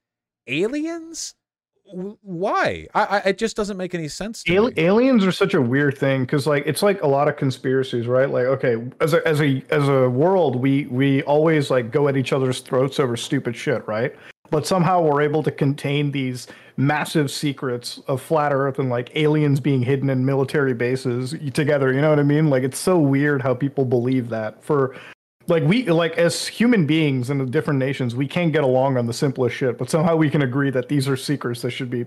[0.47, 1.35] aliens,
[1.85, 2.87] why?
[2.95, 4.73] I, I it just doesn't make any sense me.
[4.77, 8.31] aliens are such a weird thing because like it's like a lot of conspiracies right
[8.31, 12.17] like okay as a as a as a world we we always like go at
[12.17, 14.15] each other's throats over stupid shit right
[14.51, 19.61] but somehow we're able to contain these massive secrets of flat earth and like aliens
[19.61, 23.41] being hidden in military bases together you know what i mean like it's so weird
[23.43, 24.97] how people believe that for
[25.47, 29.07] like we like as human beings in the different nations we can't get along on
[29.07, 32.05] the simplest shit but somehow we can agree that these are secrets that should be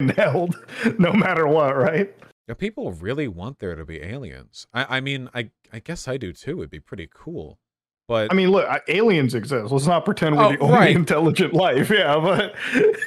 [0.16, 0.56] held
[0.98, 2.14] no matter what right
[2.48, 4.66] Yeah, people really want there to be aliens.
[4.72, 6.60] I, I mean, I I guess I do too.
[6.60, 7.58] It'd be pretty cool.
[8.08, 9.72] But i mean look aliens exist.
[9.72, 10.96] Let's not pretend we're Oh, the only right.
[10.96, 11.90] intelligent life.
[11.96, 12.54] Yeah but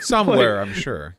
[0.01, 1.15] somewhere, I'm sure.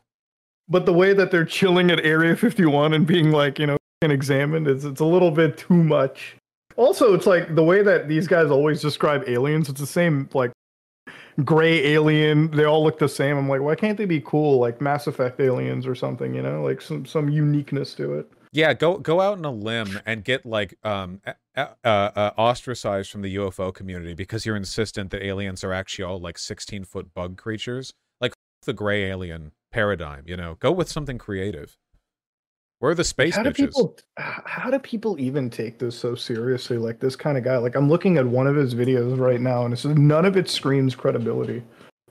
[0.69, 4.67] but the way that they're chilling at area 51 and being like you know examined
[4.67, 6.35] is it's a little bit too much.
[6.77, 10.51] Also it's like the way that these guys always describe aliens it's the same like
[11.43, 12.51] gray alien.
[12.51, 13.37] They all look the same.
[13.37, 16.61] I'm like why can't they be cool like mass effect aliens or something you know?
[16.63, 20.45] Like some some uniqueness to it Yeah, go go out on a limb and get
[20.45, 25.63] like um uh, uh, uh, ostracized from the UFO community because you're insistent that aliens
[25.63, 27.93] are actually all like 16 foot bug creatures.
[28.19, 28.33] Like
[28.63, 30.55] the gray alien paradigm, you know.
[30.59, 31.77] Go with something creative.
[32.79, 33.57] Where are the space how do bitches?
[33.57, 37.75] people how do people even take this so seriously like this kind of guy like
[37.75, 40.95] i'm looking at one of his videos right now and it's none of it screams
[40.95, 41.61] credibility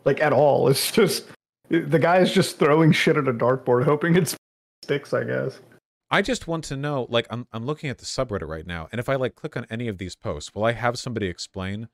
[0.04, 1.24] like at all it's just
[1.70, 4.32] the guy is just throwing shit at a dartboard hoping it
[4.84, 5.58] sticks i guess
[6.10, 8.98] I just want to know, like, I'm I'm looking at the subreddit right now, and
[8.98, 11.88] if I like click on any of these posts, will I have somebody explain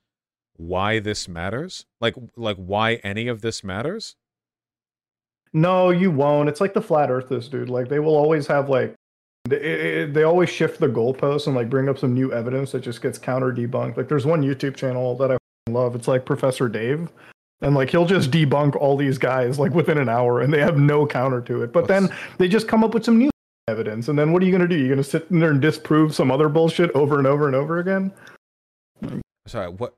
[0.55, 1.85] why this matters?
[2.01, 4.15] Like, like why any of this matters?
[5.53, 6.49] no you won't.
[6.49, 7.69] It's like the flat earthers dude.
[7.69, 8.93] Like they will always have like
[9.45, 13.01] they, they always shift the goalposts and like bring up some new evidence that just
[13.01, 15.37] gets counter debunked like there's one youtube channel that i
[15.69, 15.95] love.
[15.95, 17.09] It's like professor dave.
[17.61, 20.77] And like he'll just debunk all these guys like within an hour and they have
[20.77, 21.73] no counter to it.
[21.73, 23.31] But then they just come up with some new
[23.67, 25.51] evidence and then what are you going to do you're going to sit in there
[25.51, 28.11] and disprove some other bullshit over and over and over again
[29.47, 29.95] Sorry, what?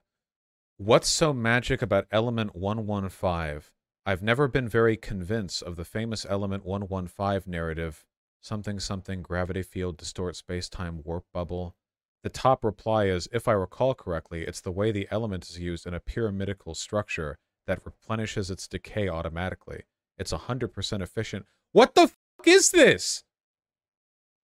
[0.77, 3.61] What's so magic about element 115?
[4.05, 8.05] I've never been very convinced of the famous element 115 narrative.
[8.41, 11.75] Something something gravity field distort space-time warp bubble.
[12.23, 15.87] The top reply is, if I recall correctly, it's the way the element is used
[15.87, 19.83] in a pyramidical structure that replenishes its decay automatically.
[20.17, 21.45] It's 100% efficient.
[21.71, 23.23] What the fuck is this?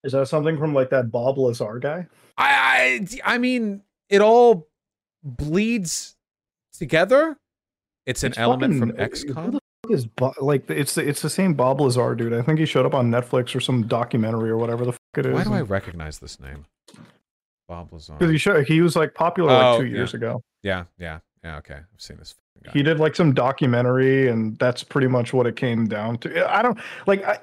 [0.06, 4.68] Is that something from like that bob lazar guy I, I I mean, it all
[5.24, 6.16] bleeds
[6.78, 7.38] together.
[8.06, 9.51] It's an It's element from fucking- Who XCOM.
[9.88, 12.34] the is Bo- like it's the, it's the same Bob Lazar dude.
[12.34, 15.26] I think he showed up on Netflix or some documentary or whatever the fuck it
[15.28, 15.34] is.
[15.34, 16.66] Why do I recognize this name?
[17.68, 18.14] Bob Lazar.
[18.14, 20.18] Because he showed, he was like popular like Oh, two years yeah.
[20.18, 20.41] ago.
[20.64, 21.58] Yeah, yeah, yeah.
[21.58, 22.36] Okay, I've seen this.
[22.64, 22.72] Guy.
[22.74, 26.53] He did like some documentary, and that's pretty much what it came down to.
[26.53, 27.24] I don't like.
[27.24, 27.38] I,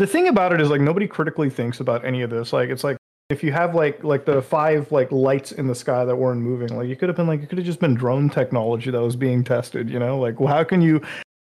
[0.00, 2.54] the thing about it is like nobody critically thinks about any of this.
[2.54, 2.96] Like it's like
[3.28, 6.74] if you have like like the five like lights in the sky that weren't moving,
[6.74, 9.14] like you could have been like it could have just been drone technology that was
[9.14, 9.90] being tested.
[9.90, 11.02] You know, like well, how can you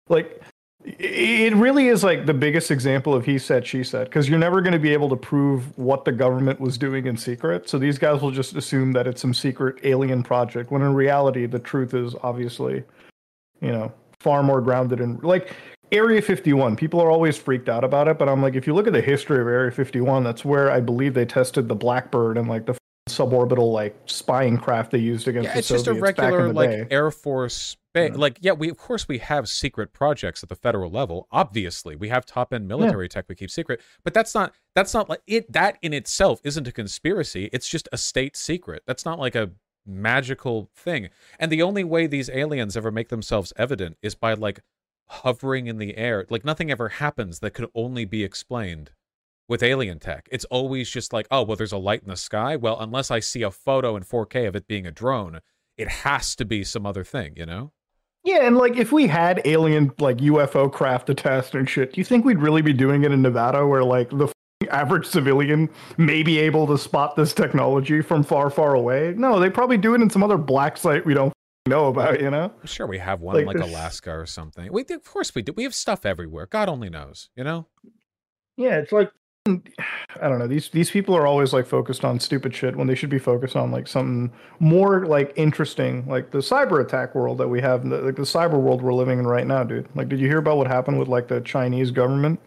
[0.10, 0.42] like
[0.86, 4.62] it really is like the biggest example of he said she said because you're never
[4.62, 7.98] going to be able to prove what the government was doing in secret so these
[7.98, 11.94] guys will just assume that it's some secret alien project when in reality the truth
[11.94, 12.86] is obviously
[13.60, 13.92] you know
[14.22, 15.54] far more grounded in like
[15.92, 18.88] area 51 people are always freaked out about it but i'm like if you look
[18.88, 22.48] at the history of area 51 that's where i believe they tested the blackbird and
[22.48, 22.78] like the
[23.08, 26.70] suborbital like spying craft they used against yeah, the it's just a Soviets regular like
[26.70, 26.88] day.
[26.92, 28.12] Air Force base.
[28.12, 28.18] Yeah.
[28.18, 31.28] Like, yeah, we of course we have secret projects at the federal level.
[31.32, 35.10] Obviously, we have top end military tech we keep secret, but that's not that's not
[35.10, 35.52] like it.
[35.52, 37.50] That in itself isn't a conspiracy.
[37.52, 38.84] It's just a state secret.
[38.86, 39.52] That's not like a
[39.86, 41.10] magical thing.
[41.40, 44.60] And the only way these aliens ever make themselves evident is by like
[45.08, 46.26] hovering in the air.
[46.30, 48.92] Like nothing ever happens that could only be explained
[49.48, 50.28] with alien tech.
[50.32, 52.56] It's always just like, oh, well, there's a light in the sky.
[52.56, 55.40] Well, unless I see a photo in 4K of it being a drone,
[55.78, 57.72] it has to be some other thing, you know?
[58.24, 62.02] Yeah, and like if we had alien like UFO craft to test and shit, do
[62.02, 64.30] you think we'd really be doing it in Nevada where like the
[64.70, 69.14] average civilian may be able to spot this technology from far, far away?
[69.16, 71.32] No, they probably do it in some other black site we don't
[71.68, 72.52] know about, you know?
[72.60, 74.72] I'm sure we have one Like in like Alaska or something.
[74.72, 75.54] We, of course we do.
[75.54, 76.46] We have stuff everywhere.
[76.46, 77.68] God only knows, you know?
[78.56, 79.12] Yeah, it's like
[79.48, 80.48] I don't know.
[80.48, 83.56] These these people are always like focused on stupid shit when they should be focused
[83.56, 88.02] on like something more like interesting, like the cyber attack world that we have, the,
[88.02, 89.88] like the cyber world we're living in right now, dude.
[89.96, 92.40] Like, did you hear about what happened with like the Chinese government?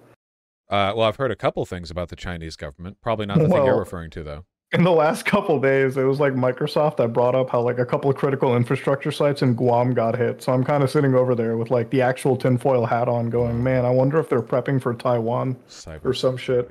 [0.68, 2.98] Uh, well, I've heard a couple things about the Chinese government.
[3.02, 4.44] Probably not the thing you're referring to, though.
[4.72, 7.86] In the last couple days, it was like Microsoft that brought up how like a
[7.86, 10.42] couple of critical infrastructure sites in Guam got hit.
[10.42, 13.62] So I'm kind of sitting over there with like the actual tinfoil hat on, going,
[13.62, 15.56] man, I wonder if they're prepping for Taiwan.
[15.68, 16.70] Cyber Or some shit.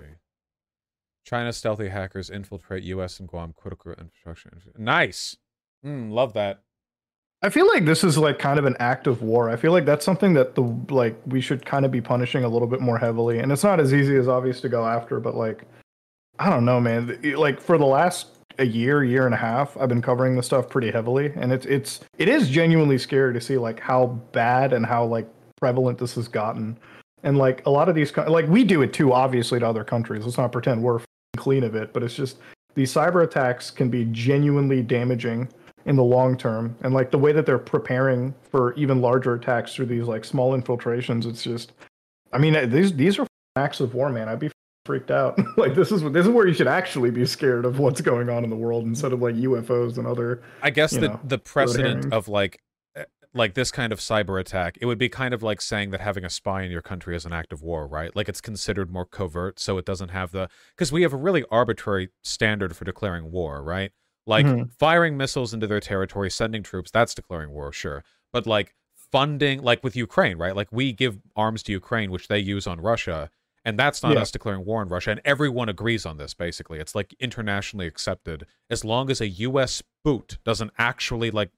[1.26, 3.20] China stealthy hackers infiltrate U.S.
[3.20, 4.52] and Guam critical infrastructure.
[4.78, 5.36] Nice.
[5.86, 6.62] Mm, love that.
[7.42, 9.50] I feel like this is like kind of an act of war.
[9.50, 10.62] I feel like that's something that the
[10.94, 13.40] like we should kind of be punishing a little bit more heavily.
[13.40, 15.64] And it's not as easy as obvious to go after, but like
[16.40, 17.20] I don't know, man.
[17.36, 18.28] Like for the last
[18.58, 21.66] a year, year and a half, I've been covering this stuff pretty heavily, and it's
[21.66, 25.28] it's it is genuinely scary to see like how bad and how like
[25.60, 26.78] prevalent this has gotten.
[27.24, 30.24] And like a lot of these, like we do it too, obviously to other countries.
[30.24, 31.02] Let's not pretend we're
[31.36, 32.38] clean of it, but it's just
[32.76, 35.50] these cyber attacks can be genuinely damaging
[35.86, 39.74] in the long term and like the way that they're preparing for even larger attacks
[39.74, 41.72] through these like small infiltrations it's just
[42.34, 43.26] i mean uh, these these are
[43.56, 44.52] acts of war man i'd be
[44.90, 48.02] freaked out like this is this is where you should actually be scared of what's
[48.02, 51.20] going on in the world instead of like ufos and other I guess the know,
[51.24, 52.60] the precedent of like
[52.96, 53.04] eh,
[53.36, 56.26] like this kind of cyber attack, it would be kind of like saying that having
[56.26, 58.16] a spy in your country is an act of war, right?
[58.16, 61.46] Like it's considered more covert, so it doesn't have the because we have a really
[61.52, 63.92] arbitrary standard for declaring war, right?
[64.26, 64.72] Like Mhm.
[64.74, 68.04] firing missiles into their territory, sending troops, that's declaring war, sure.
[68.34, 68.74] But like
[69.12, 70.56] funding, like with Ukraine, right?
[70.56, 73.30] Like we give arms to Ukraine, which they use on Russia,
[73.66, 74.22] and that's not Yeah.
[74.22, 75.12] us declaring war on Russia.
[75.12, 76.80] And everyone agrees on this, basically.
[76.80, 78.46] It's like internationally accepted.
[78.70, 79.84] As long as a U.S.
[80.04, 81.52] boot doesn't actually like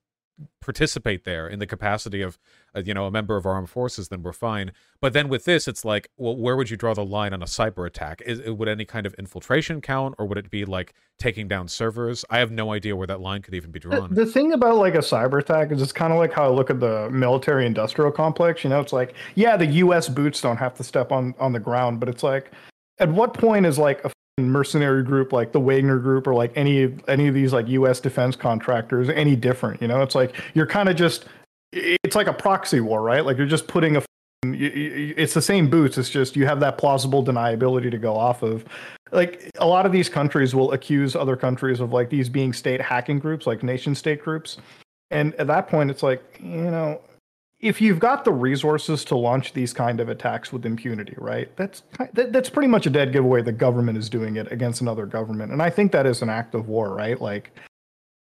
[0.61, 2.37] participate there in the capacity of
[2.75, 4.71] uh, you know a member of our armed forces then we're fine.
[4.99, 7.45] But then with this it's like well where would you draw the line on a
[7.45, 8.21] cyber attack?
[8.25, 12.23] Is would any kind of infiltration count or would it be like taking down servers?
[12.29, 14.13] I have no idea where that line could even be drawn.
[14.13, 16.69] the thing about like a cyber attack is it's kind of like how i look
[16.69, 18.79] at the military industrial complex you know?
[18.79, 22.09] It's like yeah the us boots don't have to step on on the ground but
[22.09, 22.51] it's like
[22.99, 24.11] at what point is like a
[24.49, 28.35] mercenary group like the Wagner group or like any any of these like US defense
[28.35, 30.01] contractors any different you know?
[30.01, 31.25] It's like you're kind of just
[31.71, 33.25] it's like a proxy war right?
[33.25, 34.03] Like you're just putting a
[34.43, 38.65] it's the same boots it's just you have that plausible deniability to go off of.
[39.11, 42.81] Like a lot of these countries will accuse other countries of like these being state
[42.81, 44.57] hacking groups like nation state groups.
[45.11, 47.01] And at that point it's like you know
[47.61, 51.55] if you've got the resources to launch these kind of attacks with impunity, right?
[51.55, 51.83] That's
[52.13, 53.43] that, that's pretty much a dead giveaway.
[53.43, 56.55] The government is doing it against another government, and I think that is an act
[56.55, 57.21] of war, right?
[57.21, 57.51] Like,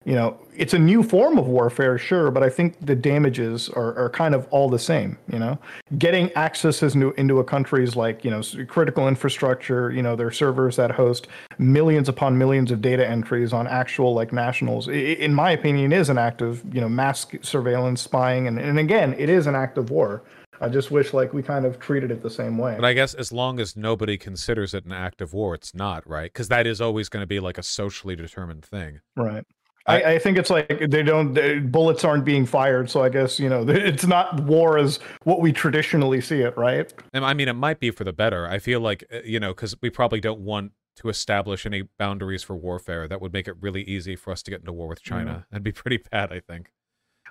[0.06, 3.94] you know, it's a new form of warfare, sure, but I think the damages are,
[3.98, 5.18] are kind of all the same.
[5.32, 5.60] You know,
[5.98, 10.78] getting access new into a country's like you know critical infrastructure, you know, their servers
[10.78, 11.28] that host
[11.58, 14.88] millions upon millions of data entries on actual like nationals.
[14.88, 19.16] In my opinion, is an act of you know mass surveillance, spying, and, and again,
[19.18, 20.24] it is an act of war.
[20.62, 22.76] I just wish like we kind of treated it the same way.
[22.76, 26.08] But I guess as long as nobody considers it an act of war, it's not
[26.08, 29.02] right because that is always going to be like a socially determined thing.
[29.16, 29.46] Right.
[29.90, 33.40] I, I, think it's like they don't they, bullets aren't being fired, so I guess
[33.40, 36.92] you know it's not war as what we traditionally see it, right?
[37.14, 38.48] And I mean, it might be for the better.
[38.48, 42.44] I feel like uh, you know because we probably don't want to establish any boundaries
[42.44, 43.08] for warfare.
[43.08, 45.32] That would make it really easy for us to get into war with China.
[45.32, 45.44] Yeah.
[45.52, 46.72] That'd be pretty bad, I think.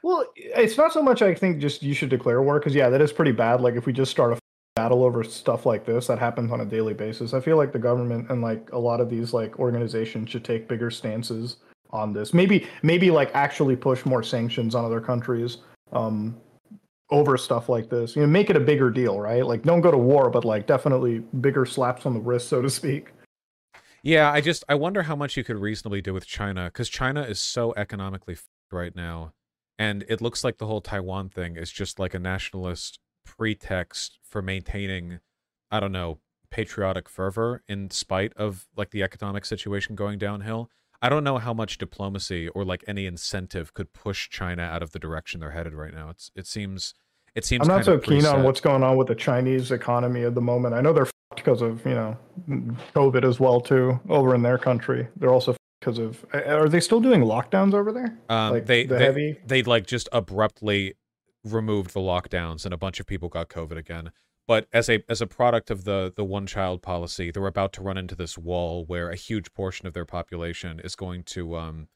[0.03, 1.23] Well, it's not so much.
[1.23, 3.61] I think just you should declare war because yeah, that is pretty bad.
[3.61, 4.39] Like if we just start a
[4.77, 7.79] battle over stuff like this that happens on a daily basis, I feel like the
[7.79, 11.57] government and like a lot of these like organizations should take bigger stances
[11.91, 12.35] on this.
[12.35, 15.59] Maybe maybe like actually push more sanctions on other countries
[15.93, 16.37] um,
[17.11, 18.17] over stuff like this.
[18.17, 19.45] You know, make it a bigger deal, right?
[19.45, 22.71] Like don't go to war, but like definitely bigger slaps on the wrist, so to
[22.71, 23.13] speak.
[24.03, 27.23] Yeah, I just I wonder how much you could reasonably do with China because China
[27.23, 28.37] is so economically
[28.71, 29.33] right now
[29.79, 34.43] and it looks like the whole Taiwan thing is just like a nationalist pretext for
[34.43, 35.21] maintaining,
[35.71, 36.19] I don't know,
[36.51, 40.69] patriotic fervor in spite of like the economic situation going downhill.
[41.01, 44.93] I don't know how much diplomacy or like any incentive could push China out of
[44.93, 46.11] the direction they're headed right now.
[46.11, 46.95] It's it seems
[47.35, 50.35] it seems I'm not so keen on what's going on with the Chinese economy at
[50.35, 50.75] the moment.
[50.75, 52.17] I know they're because of, you know,
[52.95, 55.07] COVID as well too over in their country.
[55.17, 58.19] They're also because of are they still doing lockdowns over there?
[58.29, 60.95] Um, like they the they, heavy they like just abruptly
[61.45, 64.11] removed the lockdowns and a bunch of people got COVID again.
[64.49, 67.83] But as a as a product of the the one child policy, they're about to
[67.83, 71.89] run into this wall where a huge portion of their population is going to um,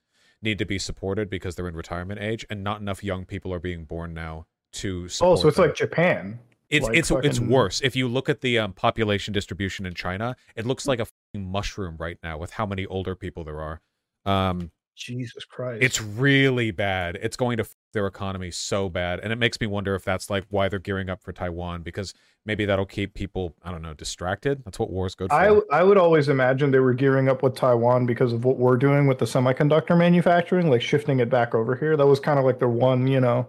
[0.43, 3.59] need to be supported because they're in retirement age, and not enough young people are
[3.59, 4.45] being born now
[4.75, 5.09] to.
[5.09, 5.67] Support Oh, so it's them.
[5.67, 6.39] like Japan.
[6.69, 7.29] It's like it's fucking...
[7.31, 7.81] it's worse.
[7.81, 11.97] If you look at the um, population distribution in China, it looks like a mushroom
[11.99, 13.81] right now with how many older people there are.
[14.27, 15.83] Um, Jesus Christ.
[15.83, 17.19] It's really bad.
[17.23, 19.21] It's going to f- their economy so bad.
[19.21, 22.15] And it makes me wonder if that's like why they're gearing up for Taiwan because
[22.45, 24.65] maybe that'll keep people, I don't know, distracted.
[24.65, 25.35] That's what war's good for.
[25.35, 28.77] I, I would always imagine they were gearing up with Taiwan because of what we're
[28.77, 31.97] doing with the semiconductor manufacturing, like shifting it back over here.
[31.97, 33.49] That was kind of like the one, you know,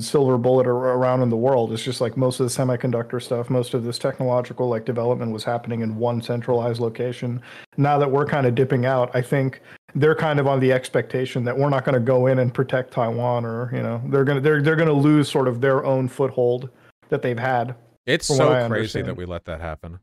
[0.00, 1.72] silver bullet around in the world.
[1.72, 5.44] It's just like most of the semiconductor stuff, most of this technological like development was
[5.44, 7.40] happening in one centralized location.
[7.76, 9.60] Now that we're kind of dipping out, I think
[9.96, 12.92] they're kind of on the expectation that we're not going to go in and protect
[12.92, 16.68] Taiwan, or you know, they're gonna they're they're gonna lose sort of their own foothold
[17.08, 17.74] that they've had.
[18.04, 19.98] It's so crazy that we let that happen.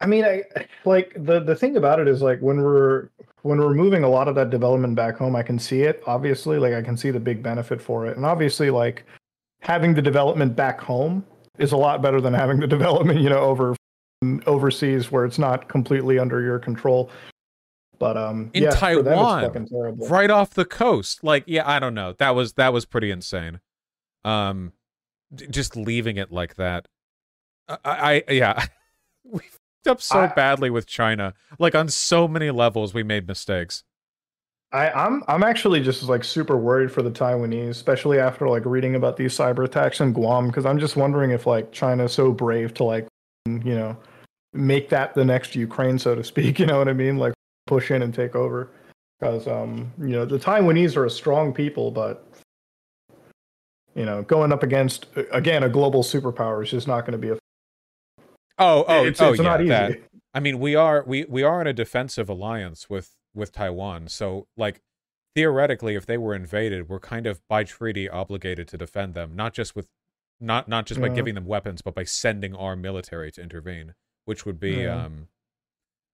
[0.00, 0.44] I mean, I
[0.84, 3.10] like the the thing about it is like when we're
[3.42, 6.02] when we're moving a lot of that development back home, I can see it.
[6.06, 9.04] Obviously, like I can see the big benefit for it, and obviously, like
[9.60, 11.24] having the development back home
[11.58, 13.76] is a lot better than having the development, you know, over
[14.46, 17.10] overseas where it's not completely under your control.
[17.98, 19.66] But um, in yeah, Taiwan,
[19.98, 22.14] right off the coast, like yeah, I don't know.
[22.18, 23.60] That was that was pretty insane.
[24.24, 24.72] Um,
[25.34, 26.86] just leaving it like that.
[27.68, 28.66] I, I yeah,
[29.24, 31.34] we fucked up so I, badly with China.
[31.58, 33.84] Like on so many levels, we made mistakes.
[34.70, 38.94] I, I'm I'm actually just like super worried for the Taiwanese, especially after like reading
[38.94, 42.74] about these cyber attacks in Guam, because I'm just wondering if like China's so brave
[42.74, 43.08] to like
[43.46, 43.96] you know
[44.52, 46.58] make that the next Ukraine, so to speak.
[46.58, 47.16] You know what I mean?
[47.16, 47.32] Like
[47.68, 48.70] push in and take over.
[49.20, 52.26] Because um, you know the Taiwanese are a strong people, but
[53.94, 57.30] you know going up against again a global superpower is just not going to be
[57.30, 57.38] a
[58.58, 59.68] Oh, oh, it's, oh, it's yeah, not easy.
[59.68, 60.00] That.
[60.34, 64.48] I mean, we are we we are in a defensive alliance with with Taiwan, so
[64.56, 64.82] like
[65.34, 69.54] theoretically, if they were invaded, we're kind of by treaty obligated to defend them, not
[69.54, 69.88] just with
[70.40, 73.94] not not just by giving them weapons, but by sending our military to intervene,
[74.24, 75.04] which would be yeah.
[75.04, 75.28] um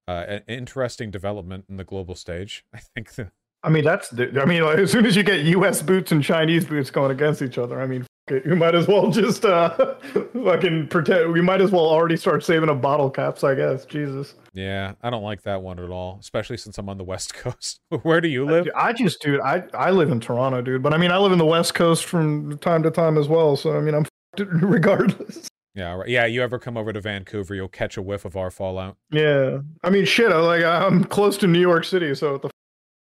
[0.08, 2.64] uh, an interesting development in the global stage.
[2.74, 3.12] I think.
[3.14, 3.30] The...
[3.62, 4.12] I mean, that's.
[4.12, 5.82] I mean, like, as soon as you get U.S.
[5.82, 9.44] boots and Chinese boots going against each other, I mean, you might as well just
[9.44, 9.94] uh
[10.44, 13.84] fucking pretend we might as well already start saving up bottle caps, I guess.
[13.84, 14.34] Jesus.
[14.54, 17.80] Yeah, I don't like that one at all, especially since I'm on the West Coast.
[18.02, 18.68] Where do you live?
[18.74, 20.82] I, I just dude, I I live in Toronto, dude.
[20.82, 23.56] But I mean I live in the West Coast from time to time as well.
[23.56, 24.06] So I mean I'm
[24.38, 25.48] regardless.
[25.74, 26.08] Yeah, right.
[26.08, 28.96] Yeah, you ever come over to Vancouver, you'll catch a whiff of our fallout.
[29.10, 29.60] Yeah.
[29.82, 32.50] I mean shit, I'm like I'm close to New York City, so the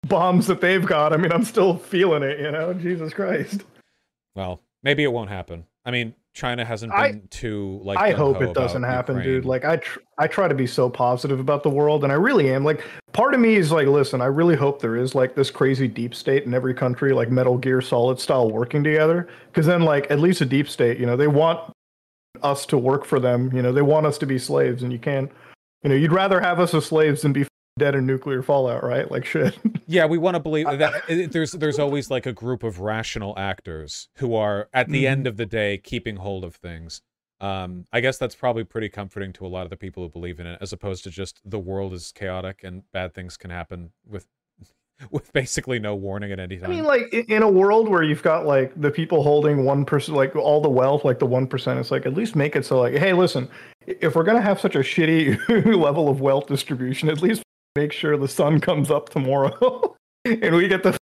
[0.07, 2.75] bombs that they've got, I mean I'm still feeling it, you know?
[2.75, 3.65] Jesus Christ.
[4.35, 5.65] Well, Maybe it won't happen.
[5.87, 7.99] I mean, China hasn't been I, too like.
[7.99, 9.35] I hope it doesn't happen, Ukraine.
[9.37, 9.45] dude.
[9.47, 12.53] Like I, tr- I try to be so positive about the world, and I really
[12.53, 12.65] am.
[12.65, 15.89] Like, part of me is like, listen, I really hope there is like this crazy
[15.89, 19.29] deep state in every country, like Metal Gear Solid style, working together.
[19.47, 21.73] Because then, like, at least a deep state, you know, they want
[22.43, 23.51] us to work for them.
[23.55, 25.31] You know, they want us to be slaves, and you can't.
[25.83, 27.47] You know, you'd rather have us as slaves than be
[27.79, 29.11] dead in nuclear fallout, right?
[29.11, 29.59] Like shit.
[29.87, 34.09] Yeah, we want to believe that there's there's always like a group of rational actors
[34.17, 35.09] who are at the Mhm.
[35.11, 37.03] end of the day keeping hold of things.
[37.39, 40.41] Um, I guess that's probably pretty comforting to a lot of the people who believe
[40.41, 43.93] in it, as opposed to just the world is chaotic and bad things can happen
[44.09, 44.27] with
[45.11, 46.71] with basically no warning at any time.
[46.71, 50.17] I mean, like in a world where you've got like the people holding one percent,
[50.17, 52.81] like all the wealth, like the one percent, it's like at least make it so
[52.81, 53.49] like, hey, listen,
[53.87, 57.43] if we're gonna have such a shitty level of wealth distribution, at least
[57.77, 60.97] make sure the sun comes up tomorrow and we get the,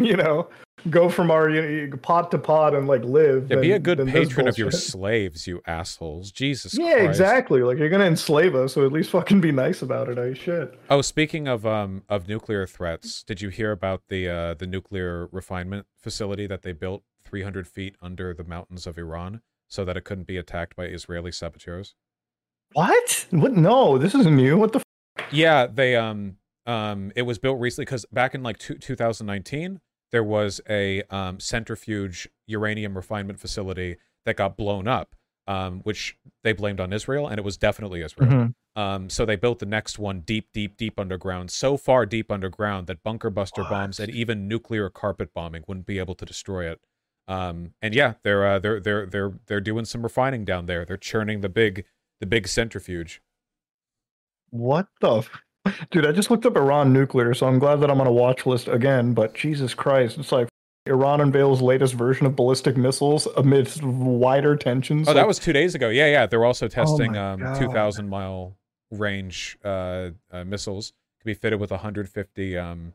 [0.00, 0.48] you know,
[0.90, 3.50] go from our you know, pod to pod and like live.
[3.50, 6.30] yeah, be a good patron of your slaves, you assholes.
[6.32, 6.88] Jesus Christ.
[6.88, 7.08] Yeah, Christ.
[7.08, 7.62] exactly.
[7.62, 10.18] Like you're gonna enslave us, so at least fucking be nice about it.
[10.18, 10.76] I should.
[10.90, 15.28] Oh, speaking of um of nuclear threats, did you hear about the uh the nuclear
[15.32, 20.04] refinement facility that they built 300 feet under the mountains of Iran so that it
[20.04, 21.94] couldn't be attacked by Israeli saboteurs?
[22.72, 23.26] What?
[23.30, 23.52] What?
[23.52, 24.56] No, this isn't new.
[24.58, 24.78] What the?
[25.18, 26.36] F- Yeah, they um
[26.66, 29.80] um it was built recently because back in like two, 2019
[30.10, 35.14] there was a um, centrifuge uranium refinement facility that got blown up,
[35.46, 38.30] um, which they blamed on Israel, and it was definitely Israel.
[38.30, 38.80] Mm-hmm.
[38.80, 42.86] Um, so they built the next one deep, deep, deep underground, so far deep underground
[42.86, 46.80] that bunker buster bombs and even nuclear carpet bombing wouldn't be able to destroy it.
[47.26, 50.84] Um, and yeah, they're uh, they're they're they're they're doing some refining down there.
[50.84, 51.84] They're churning the big
[52.20, 53.20] the big centrifuge.
[54.50, 55.26] What the?
[55.90, 58.46] Dude, I just looked up Iran nuclear, so I'm glad that I'm on a watch
[58.46, 59.14] list again.
[59.14, 60.48] But Jesus Christ, it's like
[60.86, 65.08] Iran unveils latest version of ballistic missiles amidst wider tensions.
[65.08, 65.88] Oh, that was two days ago.
[65.88, 66.26] Yeah, yeah.
[66.26, 68.56] They're also testing my um, 2,000 mile
[68.90, 70.92] range uh, uh, missiles.
[71.20, 72.56] Can be fitted with 150.
[72.56, 72.94] Um,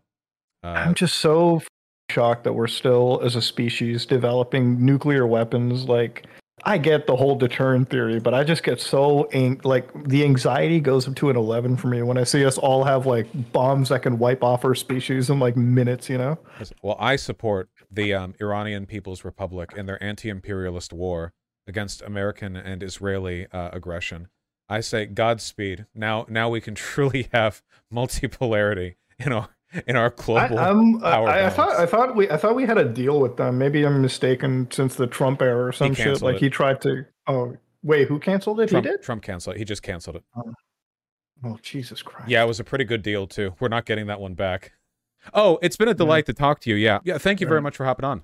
[0.63, 1.61] uh, I'm just so
[2.09, 5.85] shocked that we're still, as a species, developing nuclear weapons.
[5.85, 6.25] Like,
[6.63, 10.79] I get the whole deterrent theory, but I just get so ang- like the anxiety
[10.79, 13.89] goes up to an 11 for me when I see us all have like bombs
[13.89, 16.09] that can wipe off our species in like minutes.
[16.09, 16.39] You know?
[16.81, 21.33] well, I support the um, Iranian People's Republic in their anti-imperialist war
[21.67, 24.27] against American and Israeli uh, aggression.
[24.69, 25.87] I say Godspeed.
[25.93, 29.49] Now, now we can truly have multipolarity in our
[29.87, 30.59] in our global.
[30.59, 30.69] I,
[31.09, 33.57] I, I thought I thought we I thought we had a deal with them.
[33.57, 36.21] Maybe I'm mistaken since the Trump era or some shit.
[36.21, 36.41] Like it.
[36.41, 37.05] he tried to.
[37.27, 38.69] Oh wait, who canceled it?
[38.69, 39.01] Trump, he did.
[39.01, 39.59] Trump canceled it.
[39.59, 40.23] He just canceled it.
[41.45, 42.29] Oh Jesus Christ.
[42.29, 43.55] Yeah, it was a pretty good deal too.
[43.59, 44.73] We're not getting that one back.
[45.33, 45.95] Oh, it's been a Yeah.
[45.95, 46.75] delight to talk to you.
[46.75, 47.17] Yeah, yeah.
[47.17, 48.23] Thank you very much for hopping on.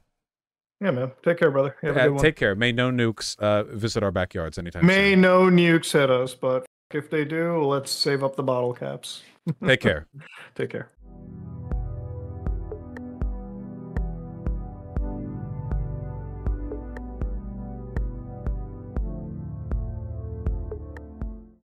[0.82, 1.12] Yeah, man.
[1.24, 1.76] Take care, brother.
[1.84, 2.24] You Have a Uh, good one.
[2.24, 2.56] take care.
[2.56, 5.22] May no nukes uh, visit our backyards anytime May soon.
[5.22, 9.24] no nukes hit us, but if they do, let's save up the bottle caps.
[9.66, 10.08] Take care.
[10.56, 10.90] Take care.